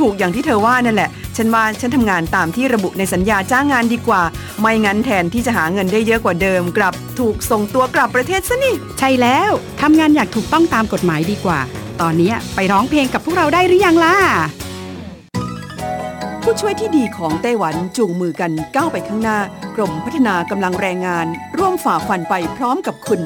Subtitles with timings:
[0.00, 4.22] ถูกอย่างที่เธอว่านั่นแหละ ฉันว่าฉันทำงานตามที่ระบุในสัญญาจ้างงานดีกว่า
[4.60, 11.58] ไม่งั้นแทนที่จะหาเงินได้เยอะกว่าเดิม กลับถูกส่งตัวกลับประเทศซะนี่ ใช่แล้วทำงานอยากถูกต้องตามกฎหมายดีกว่า
[12.00, 14.16] ตอนนี้ไปร้องเพลงกับพวกเราได้หรือยังล่ะ
[16.42, 19.38] ผู้ช่วยที่ดีของไต้หวันจูงมือกันก้าวไปข้างหน้า
[19.76, 21.26] กรมพัฒนากำลังแรงงาน
[21.58, 23.20] ร่วมฝ่าฟันไปพร้อมกับคุณ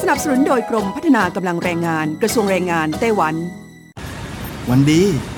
[0.00, 3.34] สนับสนุนโดยกรมพัฒนากำลังแรงงาน กระทรวงแรงงานไต้หวัน
[4.70, 5.02] วันดี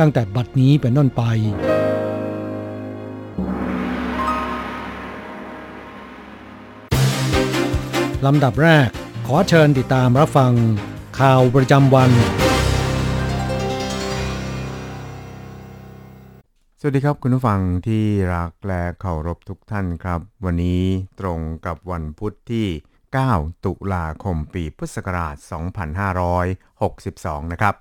[0.00, 1.22] ตั้งแต่บัดนี้เป็นต้นไป
[8.26, 8.88] ลำดับแรก
[9.26, 10.52] ขอเชิญติดตามรับฟัง
[11.18, 12.10] ข่าวประจำวัน
[16.80, 18.04] สวัสดีครับคุณผู้ฟังที่
[18.34, 20.82] รักและเคารพทุกท่านครับ วันนี้
[21.20, 22.66] ตรงกับวันพุทธที่
[23.16, 25.36] 9 ตุลาคมปีพุทธศักราช
[27.44, 27.74] 2562 นะครับ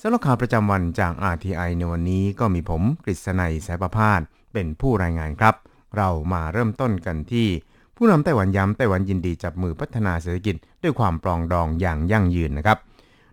[0.00, 4.20] สำหรับข่าวประจำวันจาก RTI ในวันนี้ก็มีผมกฤษณัยสายประพาส
[4.52, 5.54] เป็นผู้รายงานครับ
[5.96, 7.48] เรามาเริ่มต้นกันที่
[7.96, 12.78] ผู้นำไต้หวันย้ำไต้หวันยินดีจับมือพัฒนาเศรษฐกิจด้วยความปรองดองอย่างยั่งยืนนะครับ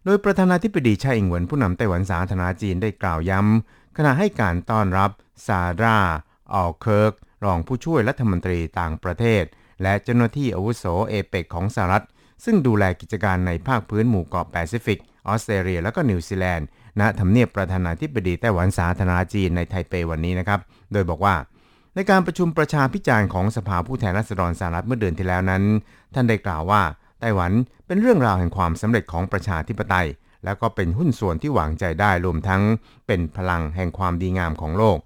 [0.06, 5.12] โดยประธานาธิบดีไช่อิงเหวินผู้นำไต้หวันสาธารณจีนได้กล่าวย้ำขณะให้การต้อนรับ
[5.46, 6.00] ซานดร้า
[6.54, 7.14] อูดเคิร์ก
[7.46, 9.44] รองผู้ช่วยรัฐมนตรีต่างประเทศ
[9.82, 12.06] และเจ้าหน้าที่อาวุโสเอเปกของสหรัฐ
[12.44, 16.68] ซึ่งดูแลกิจการในภาคพื้นหมู่เกาะแปซิฟิก ออสเตรเลีย และก็นิวซีแลนด์
[17.00, 20.60] ณทำเนียบประธานาธิบดีไต้หวันสาธารณรัฐจีนในไทเปวันนี้นะครับ
[20.94, 21.36] โดยบอกว่า
[21.96, 25.64] ในการประชุมประชาพิจารณ์ของสภาผู้แทนราษฎรสหรัฐเมื่อเดือนที่แล้วนั้น
[26.14, 26.82] ท่านได้กล่าวว่า
[27.20, 27.52] ไต้หวัน
[27.88, 30.08] เป็นเรื่องราวแห่งความสำเร็จของประชาธิปไตย
[30.46, 32.62] แล้วก็เป็นหุ้นส่วนที่วางใจได้รวมทั้ง
[33.08, 34.98] เป็นพลังแห่งความดีงามของโลก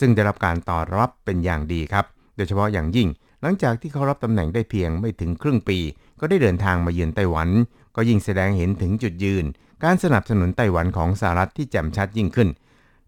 [0.00, 2.04] ซึ่งได้รับการตอบรับเป็นอย่างดีครับ
[2.36, 3.08] โดยเฉพาะอย่างยิ่ง
[3.42, 5.78] หลังจากที่เขารับตำแหน่งได้เพียงไม่ถึงครึ่งปี
[6.20, 7.48] ก็ได้เดินทางมาเยือนไต้หวัน
[7.96, 9.44] ก็ยิ่งแสดงเห็นถึงจุดยืน
[9.84, 12.48] การสนับสนุนไต้หวันของสหรัฐที่แจ่มชัดยิ่งขึ้น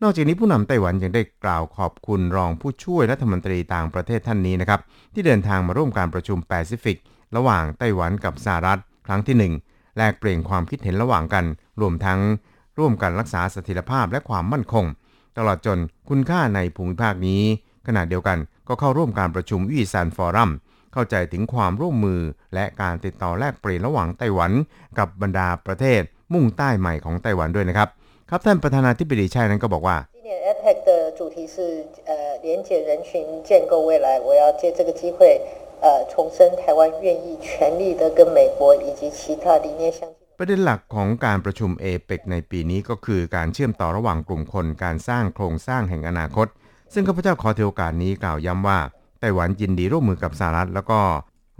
[0.02, 4.80] นอกจากนี้ผู้นำไต้หวันยังได้กล่าวขอบคุณรองผู้ช่วยรัฐมนตรีต่างประเทศท่านนี้นะครับ
[5.14, 6.98] ที่เดินทางมาร่วมการประชุมแปซิฟิก
[7.36, 11.44] ระหว่างไต้หวันกับสหรัฐ ครั้งที่ 1 แลกเปลี่ยนความคิดเห็นระหว่างกัน
[11.80, 12.20] รวมทั้ง
[12.78, 14.84] ร่วมกันรักษาสถิรภาพและความมั่นคง
[15.36, 17.42] ตลอดจนคุณค่าในภูมิภาคนี้
[17.86, 18.38] ขณะเดียวกัน
[18.68, 20.52] ก็เข้าร่วมการประชุมวิสันฟอรัม
[20.95, 22.21] เข้าใจถึงความร่วมมือ
[22.53, 24.51] และการติดต่อแลกเปลี่ยนระหว่างไต้หวัน
[24.99, 26.01] กับบรรดาประเทศ
[26.33, 27.89] มุ่งใต้ใหม่ของไต้หวันด้วยนะครับ
[28.29, 31.55] ครับท่านประธานาธิบดีชัยนั้นก็บอกว่า 今年 APEC 的主题是
[32.09, 32.11] 呃
[32.45, 33.11] 连结人群，
[33.47, 34.07] 建构未来。
[34.27, 35.19] 我要借这个机会，
[35.85, 37.49] 呃，重申台湾愿意全
[37.81, 40.17] 力的跟美国以及其他理念相近。
[40.39, 46.47] ประเด็นหลักของการประชุมเอเปกในปีนี้ก็คือการเชื่อมต่อระหว่างกลุ่มคนการสร้างโครงสร้างแห่งอนาคต
[46.93, 48.79] ซึ่งข้าพเจ้าขอถือโอกาสนี้กล่าวย้ำว่า
[49.20, 51.00] ไต้หวันยินดีร่วมมือกับสหรัฐ แล้วก็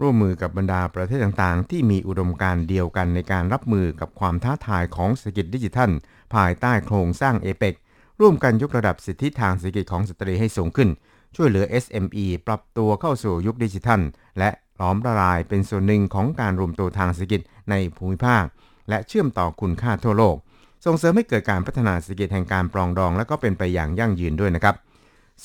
[0.01, 5.91] ร่วมมือกับบรรดาประเทศต่างๆ ที่มีอุดมการณ์เดียวกันในการรับมือกับความท้าทายของเศรษฐกิจดิจิทัล
[6.35, 7.75] ภายใต้โครงสร้างเอเปก
[8.21, 10.89] ร่วมกันยกระดับสิทธิทางเศรษฐกิจของสตรีให้สูงขึ้น
[11.37, 14.01] ช่วยเหลือ SME ปรับตัวเข้าสู่ยุคดิจิทัล
[14.39, 14.51] และ
[14.81, 18.45] ล้อมละลายเป็นส่วนหนึ่งของการรวมตัวทางเศรษฐกิจในภูมิภาค
[18.89, 20.37] และเชื่อมต่อคุณค่าทั่วโลก
[20.85, 24.75] ส่งเสริมให้เกิดการพัฒนาเศรษฐกิจแห่งการปรองดอง และก็เป็นไปอย่างยั่งยืนด้วยนะครับ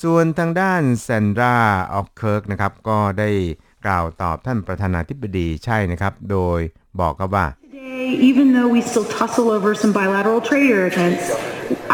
[0.00, 1.56] ส่วนทางด้านแซนดรา
[1.94, 3.30] ออกเคิร์กนะครับก็ได้
[3.86, 6.60] กล่าวตอบท่านประธานาธิบดีใช่นะครับ โดย
[7.00, 11.22] บอกกับว่า Today, even though we still tussle over some bilateral trade arrogance,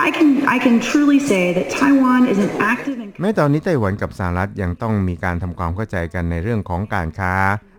[0.06, 7.34] I can I can truly say that Taiwan is an active and แม้ตอนนี้ไต้หวันกับสหรัฐยังต้องมีการทำความเข้าใจกันในเรื่องของการค้า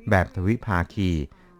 [0.10, 1.10] แบบทวิภาคี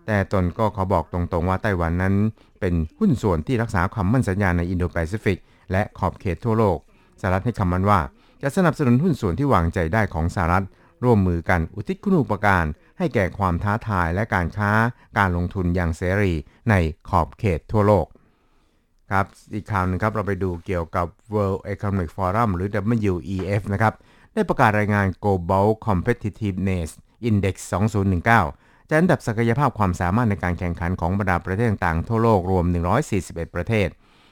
[0.08, 2.16] แต่ตนก็ขอบอกตรงๆว่าไต้หวันนั้น
[2.60, 5.40] เป็นหุ้นส่วนที่รักษาความมั่นสัญญาในอินโดแปซิฟิก
[5.72, 6.78] และขอบเขตทั่วโลก
[7.22, 8.00] สหรัฐให้คำมั่นว่า
[8.42, 10.66] จะสนับสนุนหุ้นส่วนที่วางใจได้ของสหรัฐ
[11.04, 12.66] ร่วมมือกันอุทิศคุณูปการ
[12.98, 14.72] ให้แก่ความท้าทายและการค้า
[15.18, 16.34] การลงทุนอย่างเสรี
[16.70, 16.74] ใน
[17.10, 18.06] ขอบเขตทั่วโลก
[19.12, 22.68] ครับอีกข่าวหนึงครับเราไปดูเกี่ยวกับ World Economic Forum หรือ
[23.12, 23.94] WEF นะครับ
[24.34, 26.90] ได้ประกาศรายงาน Global Competitiveness
[27.30, 27.56] Index
[28.24, 32.66] 2019จะอันดับศักยภาพความสามารถในการแข่งขันของบรรดาประเทศต่างๆทั่วโลกรวม
[33.10, 33.88] 141 ประเทศ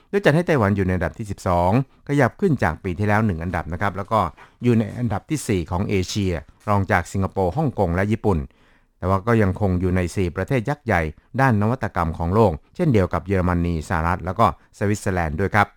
[0.08, 1.26] โดยจัดให้ไต้หวันอยู่ในอันดับที่
[1.66, 4.20] 12 ขยับขึ้นจากปีที่แล้ว 1 อันดับนะครับ แล้วก็
[4.62, 6.32] อยู่ในอันดับที่ 4 ของเอเชีย
[6.68, 8.38] รองจากสิงคโปร์ ฮ่องกง และญี่ปุ่น
[8.98, 11.02] แต่ว่าก็ยังคงอยู่ใน 4 ประเทศยักษ์ใหญ่
[11.40, 14.46] ด้านนวัตกรรมของโลก เช่นเดียวกับเยอรมนีสหรัฐ แล้วก็
[14.78, 15.68] สวิตเซอร์แลนด์ด้วยครับ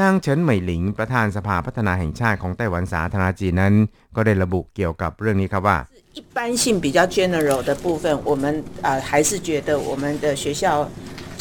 [0.00, 3.74] นางเฉินเหมยหลิง ประธานสภาพัฒนาแห่งชาติของไต้หวันสาธารณจีนนั้น
[4.16, 5.78] ก็ได้ระบุเกี่ยวกับเรื่องนี้ครับว่า
[6.18, 8.44] 一般性比较 general 的部分，我们
[8.86, 10.64] 啊、还是觉得我们的学校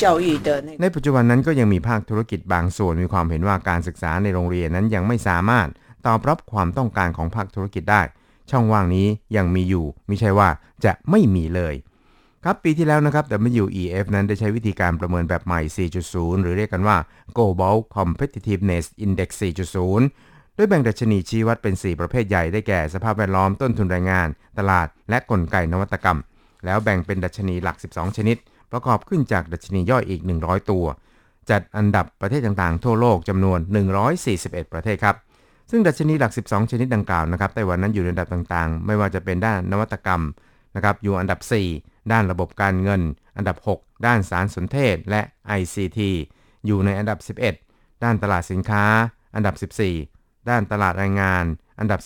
[0.02, 5.68] 教育的那个 ในปัจจุบันนั้นก็ยังมีภาคธุรกิจบางส่วนมีความเห็นว่าการศึกษาในโรงเรียนนั้นยังไม่สามารถ
[6.08, 8.02] ตอบรับความต้องการของภาคธุรกิจได้
[8.52, 10.50] ช่องว่างนี้ยังมีอยู่ไม่ใช่ว่า
[10.86, 11.76] จะไม่มีเลย
[12.44, 13.26] ครับปีที่แล้วนะครับ
[13.64, 15.62] WEF นั้นได้ใช้วิธีการประเมินแบบใหม่
[16.02, 16.98] 4.0 หรือเรียกกันว่า
[17.38, 19.30] Global Competitiveness Index
[19.94, 24.28] 4.0 โดยแบ่งดัชนีชี้วัดเป็น 4 ประเภทใหญ่ได้แก่สภาพแวดล้อมต้นทุนแรงงาน
[24.60, 26.20] ตลาด และกลไกนวัตกรรม
[26.66, 28.38] แล้วแบ่งเป็นดัชนีหลัก 12 ชนิด
[28.73, 30.85] ประกอบขึ้นจากดัชนีย่อยอีก 100 ตัว
[31.51, 33.59] จัดอันดับประเทศต่างๆ ทั่วโลกจำนวน
[34.17, 35.17] 141 ประเทศครับ
[35.71, 40.23] ซึ่งดัชนีหลัก 12 ชนิดดังกล่าวนะครับไต้หวันนั้นอยู่ในอันดับต่างๆ ไม่ว่าจะเป็นด้านนวัตกรรม
[40.77, 41.41] นะครับอยู่อันดับ
[41.77, 43.03] 4 ด้านระบบการเงิน
[43.37, 45.21] อันดับ 6 ด้านสารสนเทศและ
[45.59, 46.01] ICT
[46.67, 47.19] อยู่ในอันดับ
[47.63, 48.85] 11 ด้านตลาดสินค้า
[49.35, 51.45] อันดับ 14 ด้านตลาดแรงงาน
[51.81, 52.01] อันดับ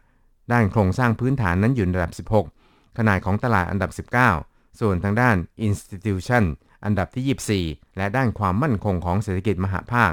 [0.00, 2.14] 15 ด้านโครงสร้างพื้นฐานนั้นอยู่ในอันดับ
[2.58, 5.36] 16 ขนาดของตลาดอันดับ 19 ส่วนทางด้าน
[5.68, 6.44] Institution
[6.84, 10.12] อันดับที่ 24 และด้านความมั่นคงของเศรษฐกิจมหาภาค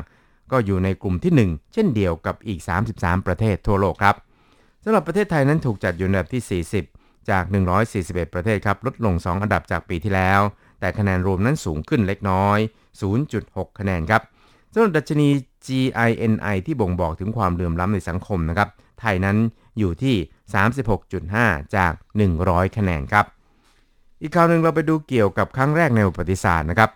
[0.52, 2.60] ก็อยู่ในกลุ่มที่ 1 เช่นเดียวกับอีก
[2.94, 4.16] 33 ประเทศทั่วโลกครับ
[4.84, 7.44] สำหรับประเทศไทยนั้นถูกจัดอยู่ในอันดับที่ 40 จาก
[7.90, 10.42] 141 ประเทศครับลดลง 2 อันดับจากปีที่แล้ว
[10.80, 12.60] แต่คะแนนรวมนั้นสูงขึ้นเล็กน้อย
[13.20, 14.22] 0.6 คะแนนครับ
[14.74, 15.30] สำหรับดัชนี
[15.66, 18.70] GINI ที่บ่งบอกถึงความเหลื่อมล้ำในสังคมนะครับ
[19.02, 19.38] ไทยนั้น
[19.80, 20.16] อยู่ที่
[20.96, 21.94] 36.5 จาก
[22.36, 23.26] 100 คะแนนครับ
[24.26, 26.90] อีกข่าวหนึ่งเราไปดูเกี่ยวกับครั้งแรกในประวัติศาสตร์นะครับ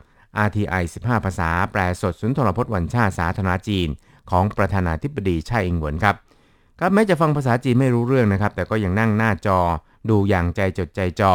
[0.46, 3.88] RTI 15 ภาษา แปลสดสุนทรพจน์วันชาติสาธารณจีน
[4.32, 6.16] ของประธานาธิบดีไช่อิงเหวินครับ
[6.80, 9.60] ครับแม้จะฟังภาษาจีนไม่รู้เรื่องนะครับ แต่ก็ยังนั่งหน้าจอ
[10.10, 11.34] ดูอย่างใจจดใจจ่อ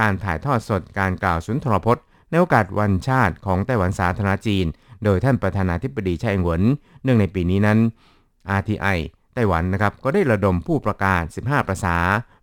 [0.00, 4.66] การถ่ายทอดสดการกล่าวสุนทรพจน์ ในโอกาสวันชาติของไต้หวันสาธารณจีน
[5.04, 6.62] โดยท่านประธานาธิบดีไช่อิงเหวิน
[7.02, 7.78] เนื่องในปีนี้นั้น
[8.58, 8.98] RTI
[9.34, 11.96] ไต้หวันนะครับก็ได้ระดมผู้ประกาศ 15 ภาษา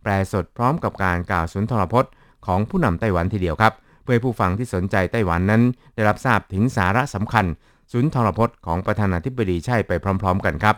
[0.03, 2.11] แปลสดพร้อมกับการกล่าวสุนทรพจน์
[2.45, 5.61] ของผู้นำไต้หวันทีเดียวครับ เพื่อให้ผู้ฟังที่สนใจไต้หวันนั้น
[5.95, 7.45] ได้รับทราบถึงสาระสำคัญ
[7.91, 10.75] สุนย์ทรพจน์ของประธานาธิบดีใช่ไปพร้อม ๆ กันครับ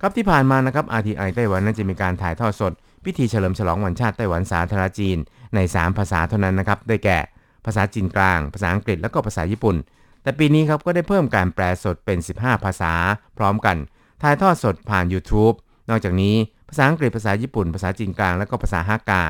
[0.00, 2.72] ครับที่ผ่านมานะครับ RTI ไต้หวันนั้นจะมีการถ่ายทอดสด
[3.04, 5.18] พิธีเฉลิมฉลองวันชาติไต้หวันสาธารณจีน
[5.54, 7.18] ใน 3 ภาษาเท่านั้นนะครับได้แก่
[7.64, 9.76] ภาษาจีนกลาง ภาษาอังกฤษและก็ภาษาญี่ปุ่น
[10.22, 12.92] แต่ปีนี้ครับก็ได้เพิ่มการแปลสดเป็น 15 ภาษา
[13.38, 13.76] พร้อมกัน
[14.22, 15.54] ถ่ายทอดสดผ่าน YouTube
[15.90, 16.34] นอกจากนี้
[16.68, 19.22] ภาษาอังกฤษภาษาญี่ปุ่น ภาษาจีนกลางและก็ภาษาฮากา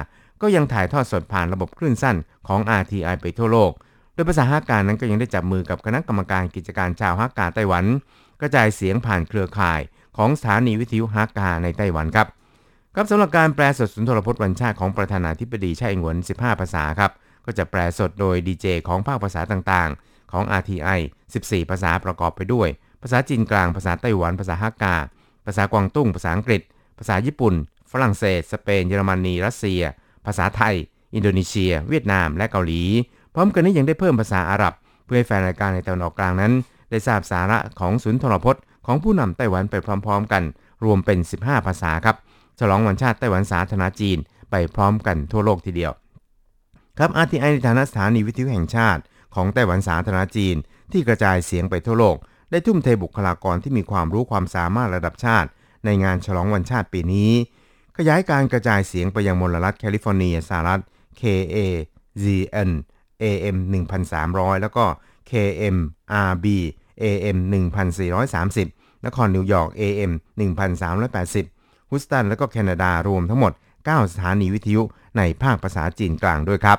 [0.43, 2.17] ก็ยังถ่ายทอดสดผ่านระบบคลื่นสั้น
[2.49, 3.73] ของ RTI ไปทั่วโลก
[4.15, 7.85] โดยภาษาฮากานั้นก็ยังได้จับมือกับคณะกรรมการกิจการชาวฮากาไต้หวัน
[8.41, 9.81] กระจายเสียงผ่านเครือข่าย
[10.17, 12.27] ของสถานีวิทยุฮากาในไต้หวันครับ
[12.95, 17.13] ครับสำหรับการแปลสดสุนทรพจน์วันชาติของประธานาธิบดีไช่อิงหวน 15 ภาษาครับ
[17.45, 21.01] ก็จะแปลสดโดยดีเจของภาคภาษาต่างๆ ของ RTI
[21.35, 22.69] 14 ภาษาประกอบไปด้วย
[23.03, 24.97] ภาษาจีนกลาง ภาษาไต้หวัน ภาษาฮากา
[25.47, 26.63] ภาษากวางตุ้ง ภาษาอังกฤษ
[26.99, 27.55] ภาษาญี่ปุ่น
[27.93, 29.83] ฝรั่งเศส สเปน เยอรมนี รัสเซีย
[30.29, 30.75] ภาษาไทย
[31.15, 32.83] อินโดนีเซีย เวียดนาม และเกาหลี
[33.35, 36.53] พร้อมกันนี้ยังได้เพิ่มภาษาอาหรับ เพื่อให้แฟนรายการในตะวันออกกลางนั้น
[36.91, 39.75] ได้ทราบสาระของสุนย์ทรพจน์ของผู้นำไต้หวันไป
[40.07, 40.43] พร้อม ๆ กัน
[40.85, 42.17] รวมเป็น 15 ภาษาครับ
[42.59, 44.19] ฉลองวันชาติไต้หวันสาธารณจีน
[44.51, 45.93] ไปพร้อมกันทั่วโลกทีเดียว
[46.99, 49.03] ครับ RTI ในฐานะสถานีวิทยุแห่งชาติ
[49.35, 50.57] ของไต้หวันสาธารณจีน
[50.93, 52.17] ที่กระจายเสียงไปทั่วโลก
[52.51, 55.49] ได้ทุ่มเทบุคลากรที่มีความรู้ความสามารถระดับชาติ
[55.85, 57.31] ในงานฉลองวันชาติปีนี้
[58.01, 60.81] ขยายการกระจายเสียงไปยังมลรัฐแคลิฟอร์เนียสหรัฐ
[61.21, 62.71] KAZN
[63.23, 63.57] AM
[64.09, 64.85] 1300 แล้วก็
[65.31, 66.47] KMRB
[67.03, 67.37] AM
[68.23, 70.13] 1430 นครนิวยอร์ก AM
[71.21, 73.53] 1380 ฮุสตัน และก็แคนาดารวมทั้งหมด
[73.83, 74.83] 9 สถานีวิทยุ
[75.17, 76.79] ในภาคภาษาจีนกลางด้วยครับ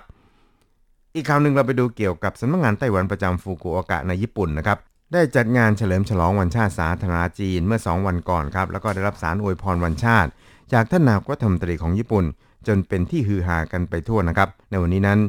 [1.16, 4.78] อีกข่าวหนึ่งเราไปดูเกี่ยวกับสำนักงงานไต้หวันประจำฟุกุโอกะในญี่ปุ่นนะครับ
[5.14, 10.30] ได้จัดงานเฉลิมฉลองวันชาติสาธารณจีนเมื่อ 2 วันก่อนครับ แล้วก็ได้รับสารอวยพรวันชาติ
[10.74, 12.26] จากท่านนายกรัฐมนตรีของญี่ปุ่น
[12.68, 15.20] จนเป็นที่ฮือฮากันไปทั่วนะครับ ในวันนี้นั้น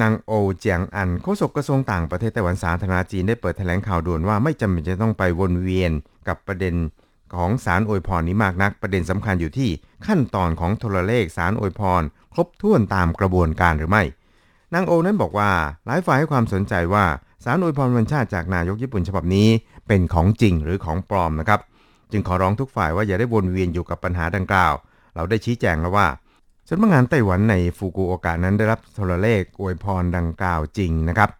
[0.00, 5.90] นางโอเจียงอันโฆษกกระทรวงต่างประเทศไต้หวันสาธารณจีนได้เปิดแถลงข่าวด่วนว่าไม่จำเป็นจะต้องไปวนเวียน
[6.28, 6.74] กับประเด็น
[7.34, 9.70] ของสารอวยพรนี้มากนัก ประเด็นสำคัญอยู่ที่
[10.06, 14.02] ขั้นตอนของโทรเลขสารอวยพร ครบถ้วนตามกระบวนการหรือไม่
[14.74, 15.50] นางโอนั้นบอกว่า
[15.86, 17.04] หลายฝ่ายให้ความสนใจว่า
[17.44, 19.48] สารอวยพรวันชาติจากนายกญี่ปุ่นฉบับนี้
[19.88, 21.60] เป็นของจริงหรือของปลอมนะครับ
[22.12, 24.74] จึงขอร้องทุกฝ่ายว่าอย่าได้วนเวียนอยู่กับปัญหาดังกล่าว
[25.14, 26.06] เราได้ชี้แจงแล้วว่า
[26.68, 31.30] สำนักงานไต้หวันในฟุกุโอกะนั้นได้รับโทรเลขอวยพรดังกล่าวจริงนะครับ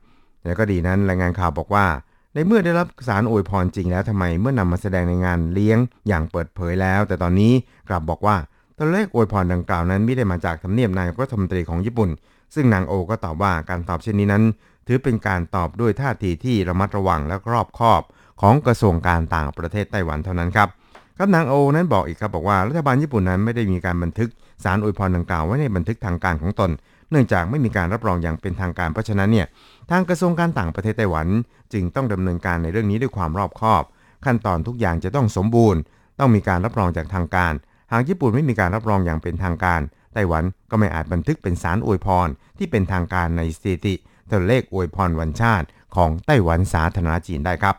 [0.44, 1.86] แล้วก็ดีนั้นรายงานข่าวบอกว่า
[2.34, 7.52] ในเมื่อได้รับสารอวยพรจริงแล้วทำไมเมื่อนำมาแสดงในงานเลี้ยงอย่างเปิดเผยแล้ว แต่ตอนนี้
[7.88, 8.36] กลับบอกว่า
[8.78, 12.10] ตัวเลขอวยพรดังกล่าวนั้นไม่ได้มาจากทำเนียบนายกรัฐมนตรีของญี่ปุ่น
[12.54, 14.44] ซึ่งนางโอก็ตอบว่าการตอบเช่นนี้นั้น
[14.86, 18.02] ถือเป็นการตอบด้วยท่าทีที่ระมัดระวังและรอบคอบ
[18.40, 20.68] ของกระทรวงการต่างประเทศไต้หวันเท่านั้นครับ
[21.16, 24.30] ครับนางโอนั้นบอกอีกครับบอกว่ารัฐบาลญี่ปุ่นนั้นไม่ได้มีการบันทึก
[24.64, 26.70] สารอวยพรดังกล่าวไว้ในบันทึกทางการของตน
[27.10, 29.46] เนื่องจากไม่มีการรับรองอย่างเป็นทางการเพราะฉะนั้นเนี่ย
[29.90, 31.26] ทางกระทรวงการต่างประเทศไต้หวัน
[31.72, 33.82] จึงต้องดำเนินการในเรื่องนี้ด้วยความรอบคอบ
[34.24, 35.80] ขั้นตอนทุกอย่างจะต้องสมบูรณ์
[36.18, 37.52] ต้องมีการรับรองจากทางการ
[37.92, 39.80] หากญี่ปุ่นไม่มีการรับรองอย่างเป็นทางการ
[40.14, 42.28] ไต้หวันก็ไม่อาจบันทึกเป็นสารอวยพร
[42.58, 43.94] ที่เป็นทางการในสถิติ
[44.30, 45.66] ตัวเลขอวยพรวันชาติ
[45.96, 47.76] ของไต้หวันสาธารณจีนได้ครับ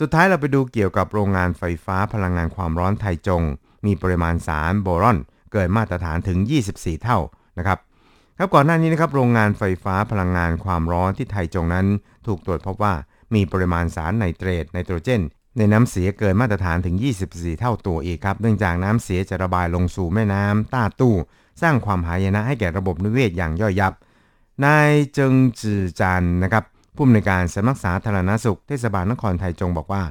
[0.00, 3.42] สุดท้ายเราไปดูเกี่ยวกับโรงงานไฟฟ้าพลังงานความร้อนไทจง
[3.86, 5.18] มีปริมาณสารโบรอน
[5.52, 6.38] เกินมาตรฐานถึง
[6.70, 7.18] 24 เท่า
[7.58, 7.78] นะครับ
[8.38, 11.86] ครับก่อนหน้านี้นะครับโรงงานไฟฟ้าพลังงานความร้อนที่ไทจงนั้น
[12.26, 12.94] ถูกตรวจพบว่า
[13.34, 15.22] มีปริมาณสารไนเตรตไนโตรเจน
[15.56, 16.96] ในน้ำเสียเกินมาตรฐานถึง
[17.28, 21.14] 24 เท่าตัวอีกครับ เนื่องจากน้ำเสียจะระบายลงสู่แม่น้ำต้าตู้
[21.62, 23.92] สร้างความหายนะให้แก่ระบบนิเวศอย่างย่อยยับ
[24.64, 26.64] นายเจิงจือจันนะครับ
[26.98, 30.02] ผู้อำนวยการสำนักสาธารณสุขเทศบาลนครไทจงบอกว่า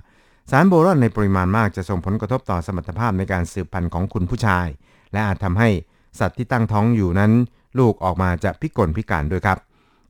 [0.52, 4.68] สารโบรอนในปริมาณมากจะส่งผลกระทบต่อสมรรถภาพในการสืบพันธุ์ของคุณผู้ชาย
[5.12, 5.70] และอาจทำให้
[6.20, 7.32] สัตว์ที่ตั้งท้องอยู่นั้น
[7.80, 9.58] ลูกออกมาจะพิกลพิการด้วยครับ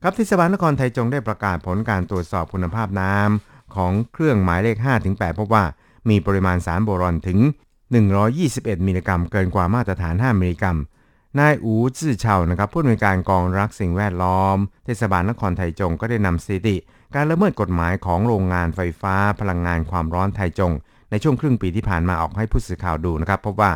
[0.02, 4.76] ครับเทศบาลนครไทจงได้ประกาศผลการตรวจสอบคุณภาพน้ำของเครื่องหมายเลข
[5.08, 5.64] 5-8 พบว่า
[6.08, 7.38] มีปริมาณสารโบรอนถึง
[8.12, 10.78] 121 มิลลิกรัม เกินกว่ามาตรฐาน 5 มิลลิกรัม
[11.38, 16.76] นายอูจื้อเฉานะครับผู้อำนวยการกองรักสิ่งแวดล้อม เทศบาลนครไทจงก็ได้นำสถิติ
[17.14, 20.72] การละเมิดกฎหมายของโรงงานไฟฟ้าพลังงานความร้อนไทจง
[21.10, 23.70] ในช่วงครึ่งปีที่ผ่านมาออกให้ผู้สื่อข่าวดูนะครับพบว่า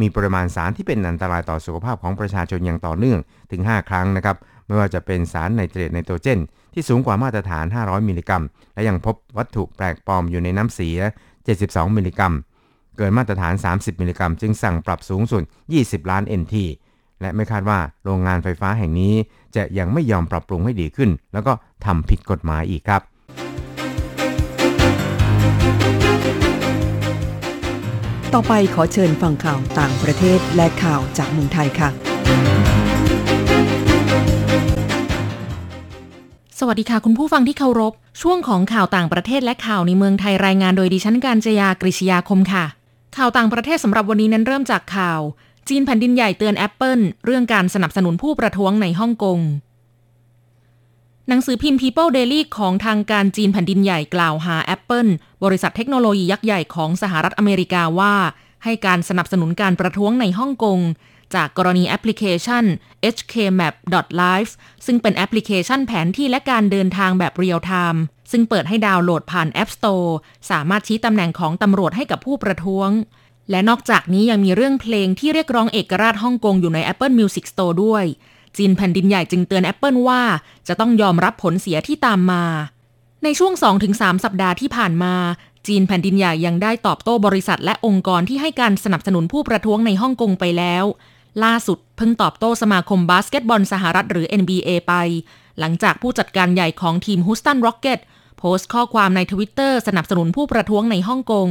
[0.00, 3.18] มีปริมาณสารที่เป็นอันตรายต่อสุขภาพของประชาชนอย่างต่อเนื่อง
[3.50, 4.36] ถึง 5 ครั้งนะครับ
[4.66, 6.38] ไม่ว่าจะเป็นสารไนเตรตไนโตรเจน
[6.74, 8.44] ที่สูงกว่ามาตรฐาน 500 มิลลิกรัม
[8.74, 10.98] และยังพบวัตถุแปลกปลอมอยู่ในน้ำเสีย
[11.46, 12.34] 72 มิลลิกรัม
[12.96, 15.42] เกินมาตรฐาน 30 มิลลิกรัม จึงสั่งปรับสูงสุด
[15.76, 16.54] 20 ล้าน NT
[17.20, 19.14] และไม่คาดว่าโรงงานไฟฟ้าแห่งนี้
[19.56, 21.52] จะยังไม่ยอมปรับปรุงให้ดีขึ้น แล้วก็
[21.84, 23.02] ทำผิดกฎหมายอีกครับ
[28.34, 31.90] ต่อไปขอเชิญฟังข่าวต่างประเทศและข่าวจากเมืองไทยค่ะ
[36.58, 37.92] สวัสดีค่ะคุณผู้ฟังที่เคารพ
[38.22, 42.64] ช่วงของข่าวต่างประเทศและข่าวในเมืองไทยรายงานโดยดิฉันการจยากริชยาคมค่ะ
[43.16, 45.20] ข่าวต่างประเทศสำหรับวันนี้นั้นเริ่มจากข่าว
[45.68, 49.38] จีนแผ่นดินใหญ่เตือนแอปเปิลเรื่องการสนับสนุนผู้ประท้วงในฮ่องกง
[51.28, 55.10] หนังสือพิมพ์ People Daily ของทางการจีนแผ่นดินใหญ่กล่าวหา Apple
[55.44, 58.14] บริษัทเทคโนโลยียักษ์ใหญ่ของสหรัฐอเมริกาว่า
[58.64, 60.78] ให้การสนับสนุนการประท้วงในฮ่องกง
[61.34, 62.64] จากกรณีแอปพลิเคชัน
[63.14, 64.50] hkmap.live
[64.86, 70.10] ซึ่งเป็นแอปพลิเคชันแผนที่และการเดินทางแบบเรียลไทม์ซึ่งเปิดให้ดาวน์โหลดผ่าน App Store
[70.50, 72.88] สามารถชี้ตำแหน่งของตำรวจให้กับผู้ประท้วง
[73.50, 78.04] และนอกจากนี้ยังมีเรื่องเพลงที่เรียกร้องเอกราชฮ่องกงอยู่ใน Apple Music Store ด้วย
[78.56, 80.22] จีนแผ่นดินใหญ่จึงเตือน Apple ว่า
[80.68, 82.44] จะต้องยอมรับผลเสียที่ตามมา
[83.24, 83.52] ในช่วง
[83.88, 85.14] 2-3 สัปดาห์ที่ผ่านมา
[85.66, 90.84] จีนแผ่นดินใหญ่ยังได้ตอบโต้บริษัทและองค์กรที่ให้การสนับสนุนผู้ประท้วงในฮ่องกงไปแล้ว
[91.44, 94.94] ล่าสุดเพิ่งตอบโต้สมาคมบาสเกตบอลสหรัฐหรือ NBA ไป
[95.58, 97.98] หลังจากผู้จัดการใหญ่ของทีมฮูสตันร็อกเก็ต
[98.38, 101.48] โพสต์ข้อความในทวิตเตอร์สนับสนุนผู้ประท้วงในฮ่องกง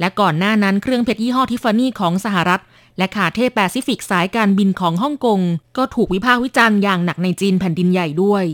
[0.00, 2.62] และก่อนหน้านั้นเครื่องเพชรยี่ห้อทิฟฟานี่ของสหรัฐ
[2.98, 5.40] และคาเทแปซิฟิกสายการบินของฮ่องกง
[5.76, 8.44] ก็ถูกวิพากษ์วิจารณ์อย่างหนักในจีนแผ่นดินใหญ่ด้วย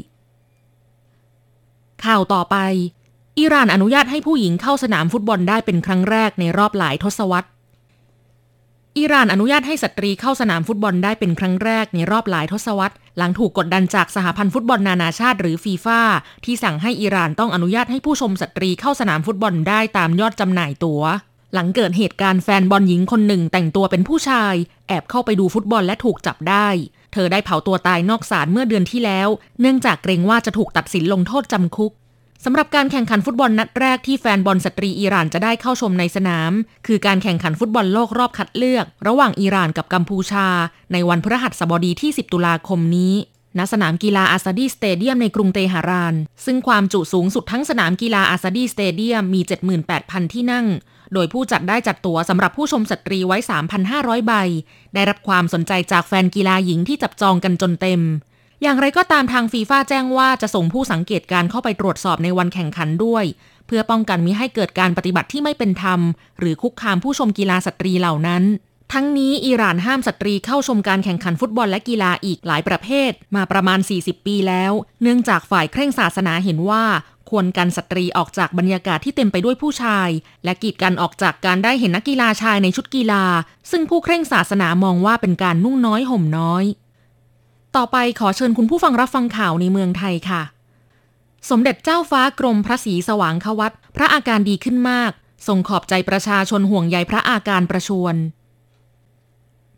[2.05, 2.57] ข่าวต่อไป
[3.39, 7.49] อิหร่านอนุญาตให้ผู้หญิงเข้าสนามฟุตบอลได้เป็นครั้งแรกในรอบหลายทศวรรษ
[8.99, 16.01] อิหร่านอนุญาตให้สตรีเข้าสนามฟุตบอลได้เป็นครั้งแรกในรอบหลายทศวรรษ หลังถูกกดดันจากสหพันธ์ฟุตบอลนานาชาติหรือฟีฟ่า
[16.45, 21.03] ที่สั่งให้อิหร่านต้องอนุญาตให้ผู้ชมสตรีเข้าสนามฟุตบอลได้ตามยอดจำหน่ายตัว๋ว
[21.55, 24.55] หลังเกิดเหตุการณ์แฟนบอลหญิงคนหนึ่งแต่งตัวเป็นผู้ชาย
[24.89, 26.69] แอบเข้าไปดูฟุตบอลและถูกจับได้
[27.13, 29.29] เธอได้เผาตัวตายนอกศาลเมื่อเดือนที่แล้ว
[29.61, 31.93] เนื่องจากเกรงว่าจะถูกตัดสินลงโทษจำคุก
[32.45, 36.53] สำหรับการแข่งขันฟุตบอลนัดแรกที่แฟนบอลสตรีอิหร่านจะได้เข้าชมในสนาม
[36.87, 40.47] คือการแข่งขันฟุตบอลโลกรอบคัดเลือก ระหว่างอิหร่านกับกัมพูชา
[40.93, 43.15] ในวันพฤหัสบดีที่ 10 ตุลาคมนี้
[43.59, 49.41] ณสนามกีฬาอาซาดี stadium ในกรุงเตหะราน ซึ่งความจุสูงสุดทั้งสนามกีฬาอาซาดี stadium มี
[49.87, 50.67] 78,000 ที่นั่ง
[51.15, 53.39] โดยผู้จัดได้จัดตั๋วสำหรับผู้ชมสตรีไว้
[53.83, 54.33] 3,500 ใบ
[54.95, 58.01] ได้รับความสนใจจากแฟนกีฬาหญิงที่จับจองกันจนเต็ม
[58.63, 63.25] อย่างไรก็ตามทางฟีฟ่าแจ้งว่าจะส่งผู้สังเกตการเข้าไปตรวจสอบในวันแข่งขันด้วย
[63.67, 66.01] เพื่อป้องกันมิให้เกิดการปฏิบัติที่ไม่เป็นธรรม
[66.39, 68.43] หรือคุกคามผู้ชมกีฬาสตรีเหล่านั้น
[68.93, 76.85] ทั้งนี้อิหร่านห้ามสตรีเข้าชมการแข่งขันฟุตบอลและกีฬาอีกหลายประเภท มาประมาณ 40 ปีแล้ว เนื่องจากฝ่ายเคร่งศาสนาเห็นว่า
[77.31, 80.09] ควรกันสตรีออกจากบรรยากาศที่เต็มไปด้วยผู้ชาย
[80.45, 83.25] และกีดกันออกจากการได้เห็นนักกีฬาชายในชุดกีฬา
[83.71, 86.65] ซึ่งผู้เคร่งศาสนามองว่าเป็นการนุ่งน้อยห่มน้อย
[87.77, 90.43] ต่อไปขอเชิญคุณผู้ฟังรับฟังข่าวในเมืองไทยค่ะ
[91.51, 95.13] สมเด็จเจ้าฟ้ากรมพระศรีสว่างควัตพระอาการดีขึ้นมาก
[95.47, 98.07] ทรงขอบใจประชาชนห่วงใยพระอาการประชว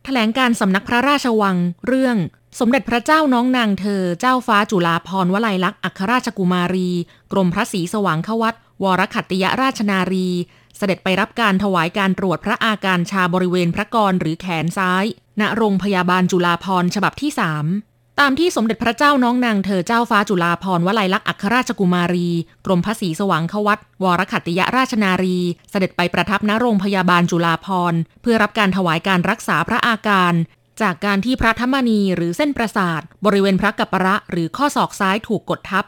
[0.05, 2.17] ถแถลงการสำนักพระราชวัง เรื่อง
[2.59, 6.90] สมเด็จพระเจ้าน้องนางเธอ เจ้าฟ้าจุฬาภรณ์วลัยลักษณ์อัครราชกุมารี
[7.33, 10.29] กรมพระศรีสว่างขวัตวรขัตติยราชนารี
[10.77, 15.05] เสด็จไปรับการถวายการตรวจพระอาการชาบริเวณพระกรหรือแขนซ้าย
[15.40, 17.31] ณโรงพยาบาลจุฬาภรณ์ฉบับที่
[17.62, 22.29] 3 ตามที่สมเด็จพระเจ้าน้องนางเธอเจ้าฟ้าจุฬาภรณ์วลัยลักษณ์อัครราชกุมารี
[22.66, 25.38] กรมพระศรีสว่างควัตวรขัตติยราชนารี
[25.70, 30.35] เสด็จไปประทับณโรงพยาบาลจุฬาภรณ์เพื่อรับการถวายการรักษาพระอาการ
[30.83, 35.85] จากการที่พระธรรมนีหรือเส้นประสาท บริเวณพระกัปประหรือข้อศอกซ้ายถูกกดทับ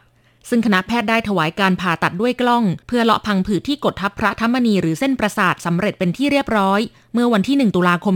[0.49, 6.81] ซึ่งคณะแพทย์ได้ถวายการผ่าตัดด้วยกล้อง เพื่อเลาะพังผืดที่กดทับพระธรรมนีหรือเส้นประสาทสำเร็จเป็นที่เรียบร้อย
[7.15, 8.15] เมื่อวันที่ 1 ตุลาคม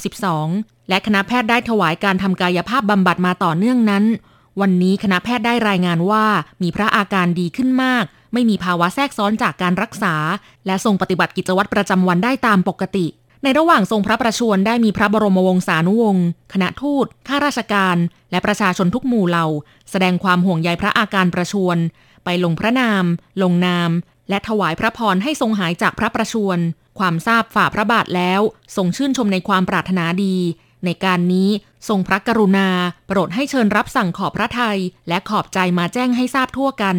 [0.00, 4.04] 2562 และคณะแพทย์ได้ถวายการทำกายภาพบำบัดมาต่อเนื่องนั้น
[4.60, 6.24] วันนี้คณะแพทย์ได้รายงานว่า
[6.62, 10.14] มีพระอาการดีขึ้นมาก ไม่มีภาวะแทรกซ้อนจากการรักษา
[10.66, 13.06] และทรงปฏิบัติกิจวัตรประจำวันได้ตามปกติ
[13.44, 17.96] ในระหว่างทรงพระประชวรได้มีพระบรมวงศานุวงศ์คณะทูตข้าราชการ
[18.30, 19.46] และประชาชนทุกหมู่เหล่า
[19.90, 21.78] แสดงความห่วงใยพระอาการประชวร
[22.24, 23.04] ไปลงพระนาม
[23.42, 23.90] ลงนาม
[24.28, 26.58] และถวายพระพรให้ทรงหายจากพระประชวร
[26.98, 28.40] ความทราบฝ่าพระบาทแล้ว
[28.76, 30.36] ทรงชื่นชมในความปรารถนาดี
[30.84, 31.48] ในการนี้
[31.88, 32.68] ทรงพระกรุณา
[33.06, 34.78] โปรดให้เชิญรับสั่งขอบพระทัย
[35.08, 36.96] และขอบใจมาแจ้งให้ทราบทั่วกัน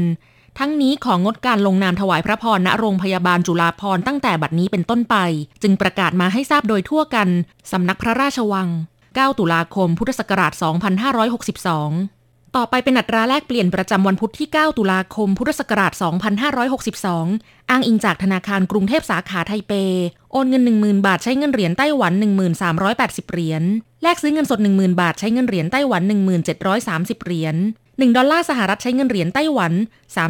[0.59, 5.15] ทั้งนี้ของงดการลงนามถวายพระพรณโรงพยาบาลจุฬาภรตั้งแต่บัดนี้เป็นต้นไป
[5.63, 7.27] จึงประกาศมาให้ทราบโดยทั่วกัน
[7.71, 8.67] สำนักพระราชวัง
[9.03, 15.91] 9 ตุลาคม พุทธศักราช 2562 ต่อไปเป็นอัตราแลกเปลี่ยนประจำวันพุธที่ 9 ตุลาคม พุทธศักราช
[16.81, 19.73] 2562 อ้างอิงจากธนาคารกรุงเทพสาขาไทเป
[20.31, 22.13] โอนเงิน 10,000 บาทใช้เงินเหรียญไต้หวัน
[22.73, 23.63] 1380 เหรียญ
[24.03, 26.01] แลกซื้อเงินสด 10,000 บาทใช้เงินเหรียญไต้หวัน
[26.63, 27.55] 1730 เหรียญ
[27.97, 29.73] 1 ดอลลาร์สหรัฐใช้เงินเหรียญไต้หวัน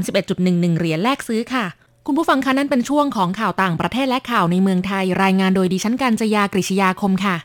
[0.06, 1.66] 31.11 เหรียญแลกซื้อค่ะ
[2.06, 7.36] คุณผู้ฟังคะนั่นเป็นช่วงของข่าวต่างประเทศและข่าวในเมืองไทย รายงานโดยดิฉันกัญจยากริชยาคมค่ะ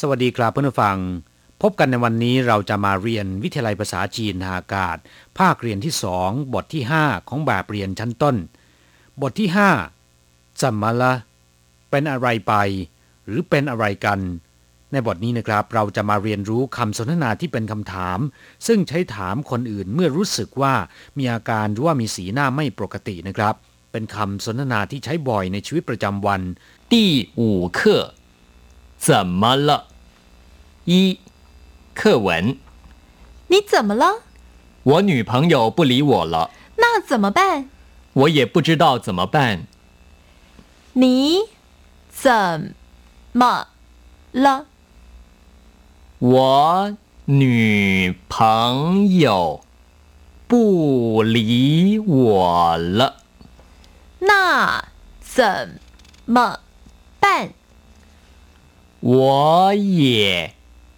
[0.00, 0.96] สวัสดีครับเพื่อนผู้ฟัง
[1.63, 4.97] พบกันในวันนี้เราจะมาเรียนวิทยาลัยภาษาจีนทางอากาศ
[5.39, 8.35] ภาคเรียนที่สองบทที่ 5 ของแบบเรียนชั้นต้น
[9.21, 9.49] บทที่
[10.05, 11.13] 5จัมมาละ
[11.89, 12.53] เป็นอะไรไป
[13.25, 14.19] หรือเป็นอะไรกัน
[14.91, 18.19] ในบทนี้นะครับ เราจะมาเรียนรู้คำสนทนาที่เป็นคำถาม
[18.67, 20.73] ซึ่งใช้ถามคนอื่นเมื่อรู้สึกว่า
[21.17, 23.55] มีอาการหรือว่ามีสีหน้าไม่ปกตินะครับ
[23.91, 26.41] เป็นคำสนทนาที่ใช้บ่อยในชีวิตประจำวัน
[26.91, 26.93] 第
[27.39, 27.41] 五
[27.77, 27.79] 课，
[29.05, 29.07] 怎
[29.41, 29.69] 么了？
[30.91, 30.93] 一，
[31.94, 32.58] 课文。
[33.48, 34.22] 你怎么了？
[34.82, 37.70] 我女朋友不理我了，那怎么办？
[38.12, 39.66] 我也不知道怎么办。
[40.94, 41.38] 你
[42.10, 42.74] 怎
[43.32, 43.68] 么
[44.32, 44.66] 了？
[46.18, 49.64] 我女朋友
[50.46, 53.16] 不理我了，
[54.20, 54.84] 那
[55.20, 55.80] 怎
[56.26, 56.60] 么
[57.18, 57.52] 办？
[59.00, 60.54] 我也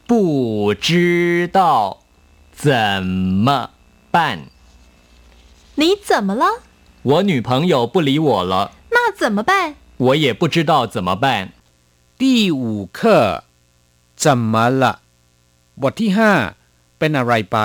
[0.08, 2.00] 不知道
[2.52, 2.68] 怎
[3.46, 3.48] 么
[4.12, 4.16] 办。
[5.76, 6.46] 你怎么了？
[7.04, 9.76] 我女朋友不理我了，那怎么办？
[9.98, 11.54] 我也不知道怎么办。
[12.18, 13.44] 第五课
[14.16, 15.02] 怎么了
[15.82, 16.32] บทที่ห้า
[17.00, 17.58] เป็นอะไรไป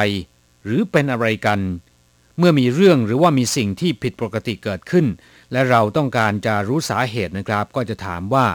[0.65, 1.61] หรือเป็นอะไรกัน
[2.39, 5.07] เมื่อมีเรื่องหรือว่ามีสิ่งที่ผิดปกติเกิดขึ้น
[5.53, 8.47] และเราต้องการจะรู้สาเหตุนะครับ ก็จะถามว่า